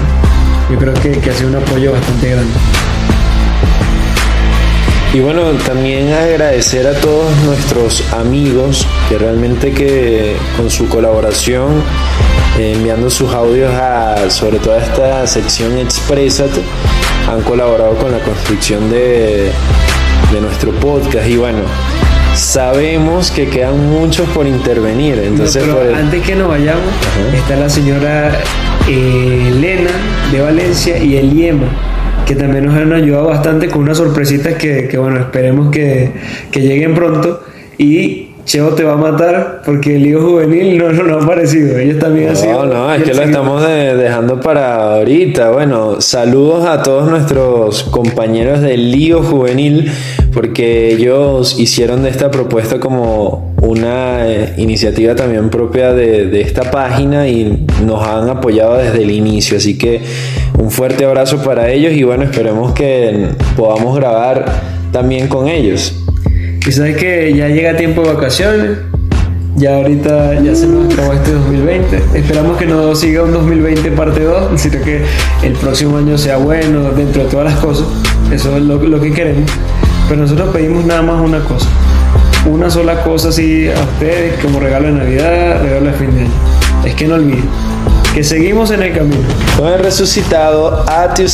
yo 0.72 0.78
creo 0.78 0.94
que, 0.94 1.12
que 1.12 1.30
ha 1.30 1.34
sido 1.34 1.50
un 1.50 1.56
apoyo 1.56 1.92
bastante 1.92 2.30
grande. 2.30 2.54
Y 5.16 5.22
bueno, 5.22 5.44
también 5.66 6.12
agradecer 6.12 6.86
a 6.86 6.94
todos 7.00 7.34
nuestros 7.46 8.04
amigos 8.14 8.86
que 9.08 9.18
realmente 9.18 9.72
que 9.72 10.36
con 10.58 10.70
su 10.70 10.90
colaboración, 10.90 11.82
eh, 12.60 12.74
enviando 12.76 13.10
sus 13.10 13.34
audios 13.34 13.74
a 13.74 14.30
sobre 14.30 14.60
todo 14.60 14.74
a 14.74 14.80
esta 14.80 15.26
sección 15.26 15.78
Exprésate, 15.78 16.62
han 17.30 17.42
colaborado 17.42 17.96
con 17.96 18.12
la 18.12 18.20
construcción 18.20 18.90
de, 18.90 19.52
de 20.32 20.42
nuestro 20.42 20.72
podcast. 20.74 21.28
Y 21.28 21.38
bueno, 21.38 21.60
sabemos 22.36 23.32
que 23.32 23.48
quedan 23.48 23.90
muchos 23.90 24.28
por 24.30 24.46
intervenir. 24.48 25.20
Entonces, 25.20 25.66
No, 25.66 25.76
pero 25.78 25.96
antes 25.96 26.22
que 26.24 26.36
nos 26.36 26.50
vayamos, 26.50 26.84
Ajá. 26.84 27.38
está 27.38 27.56
la 27.56 27.70
señora 27.70 28.32
eh, 28.88 29.48
Elena 29.50 29.92
de 30.32 30.42
Valencia 30.42 30.98
y 30.98 31.16
Eliema, 31.18 31.68
que 32.26 32.36
también 32.36 32.66
nos 32.66 32.76
han 32.76 32.92
ayudado 32.94 33.28
bastante 33.28 33.68
con 33.70 33.84
unas 33.84 33.98
sorpresitas 33.98 34.56
que, 34.56 34.88
que, 34.88 34.98
bueno, 34.98 35.20
esperemos 35.20 35.72
que, 35.72 36.12
que 36.52 36.62
lleguen 36.62 36.94
pronto. 36.94 37.42
Y 37.78 37.98
Cheo 38.46 38.70
te 38.76 38.84
va 38.84 38.94
a 38.94 38.98
matar 38.98 39.64
porque 39.66 39.96
el 39.96 40.06
hijo 40.06 40.22
juvenil 40.22 40.78
no, 40.78 40.92
no, 40.92 41.04
no 41.04 41.18
ha 41.18 41.24
aparecido. 41.24 41.80
Ellos 41.80 41.98
también 41.98 42.30
han 42.30 42.36
sido. 42.36 42.66
No, 42.66 42.74
no, 42.74 42.94
es 42.94 43.02
que 43.04 43.14
lo 43.16 43.24
estamos 43.24 43.68
de- 43.68 43.96
dejando 43.96 44.40
para 44.40 44.98
ahorita. 44.98 45.50
Bueno, 45.50 46.00
saludos 46.00 46.64
a 46.66 46.84
todos 46.84 47.10
nuestros 47.10 47.84
compañeros 47.86 48.62
del 48.62 48.92
lío 48.92 49.24
juvenil, 49.24 49.92
porque 50.32 50.94
ellos 50.94 51.60
hicieron 51.60 52.04
de 52.04 52.10
esta 52.10 52.30
propuesta 52.30 52.80
como 52.80 53.56
una 53.64 54.28
eh, 54.32 54.54
iniciativa 54.58 55.16
también 55.16 55.50
propia 55.50 55.94
de, 55.94 56.28
de 56.28 56.42
esta 56.42 56.70
página 56.70 57.28
y 57.28 57.66
nos 57.84 58.08
han 58.08 58.30
apoyado 58.30 58.78
desde 58.78 59.02
el 59.02 59.10
inicio. 59.10 59.58
Así 59.58 59.76
que 59.76 60.02
un 60.60 60.70
fuerte 60.70 61.04
abrazo 61.04 61.42
para 61.44 61.72
ellos 61.72 61.94
y 61.94 62.04
bueno, 62.04 62.24
esperemos 62.26 62.74
que 62.74 63.30
podamos 63.58 63.96
grabar 63.98 64.46
también 64.92 65.28
con 65.30 65.48
ellos. 65.48 65.96
Y 66.68 66.72
sabes 66.72 66.98
que 66.98 67.32
ya 67.36 67.48
llega 67.48 67.78
tiempo 67.78 68.02
de 68.02 68.14
vacaciones. 68.14 68.78
Ya 69.56 69.76
ahorita 69.76 70.42
ya 70.42 70.56
se 70.56 70.66
nos 70.68 70.92
acabó 70.92 71.14
este 71.14 71.32
2020. 71.32 72.02
Esperamos 72.16 72.58
que 72.58 72.66
no 72.66 72.96
siga 72.96 73.24
un 73.24 73.34
2020 73.34 73.92
parte 73.92 74.24
2, 74.24 74.52
sino 74.60 74.82
que 74.82 75.02
el 75.44 75.54
próximo 75.54 75.98
año 75.98 76.18
sea 76.18 76.38
bueno 76.38 76.92
dentro 76.92 77.24
de 77.24 77.30
todas 77.30 77.54
las 77.54 77.64
cosas. 77.64 77.86
Eso 78.32 78.58
es 78.58 78.64
lo, 78.64 79.00
que 79.00 79.12
queremos. 79.12 79.50
Pero 80.10 80.22
nosotros 80.22 80.50
pedimos 80.54 80.86
nada 80.86 81.04
más 81.04 81.22
una 81.22 81.40
cosa. 81.44 81.68
Una 82.48 82.70
sola 82.70 83.04
cosa 83.04 83.30
así 83.30 83.70
a 83.70 83.80
ustedes 83.80 84.40
como 84.42 84.60
regalo 84.60 84.88
de 84.88 84.94
Navidad, 84.94 85.62
regalo 85.62 85.86
de 85.86 85.94
fin 85.94 86.16
de 86.16 86.22
año. 86.22 86.32
Es 86.84 86.96
que 86.96 87.08
no 87.08 87.16
olviden 87.16 87.44
que 88.16 88.24
seguimos 88.24 88.72
en 88.72 88.82
el 88.82 88.94
camino. 88.94 89.28
Con 89.58 89.78
resucitado 89.78 90.86
a 90.90 91.14
tu. 91.14 91.26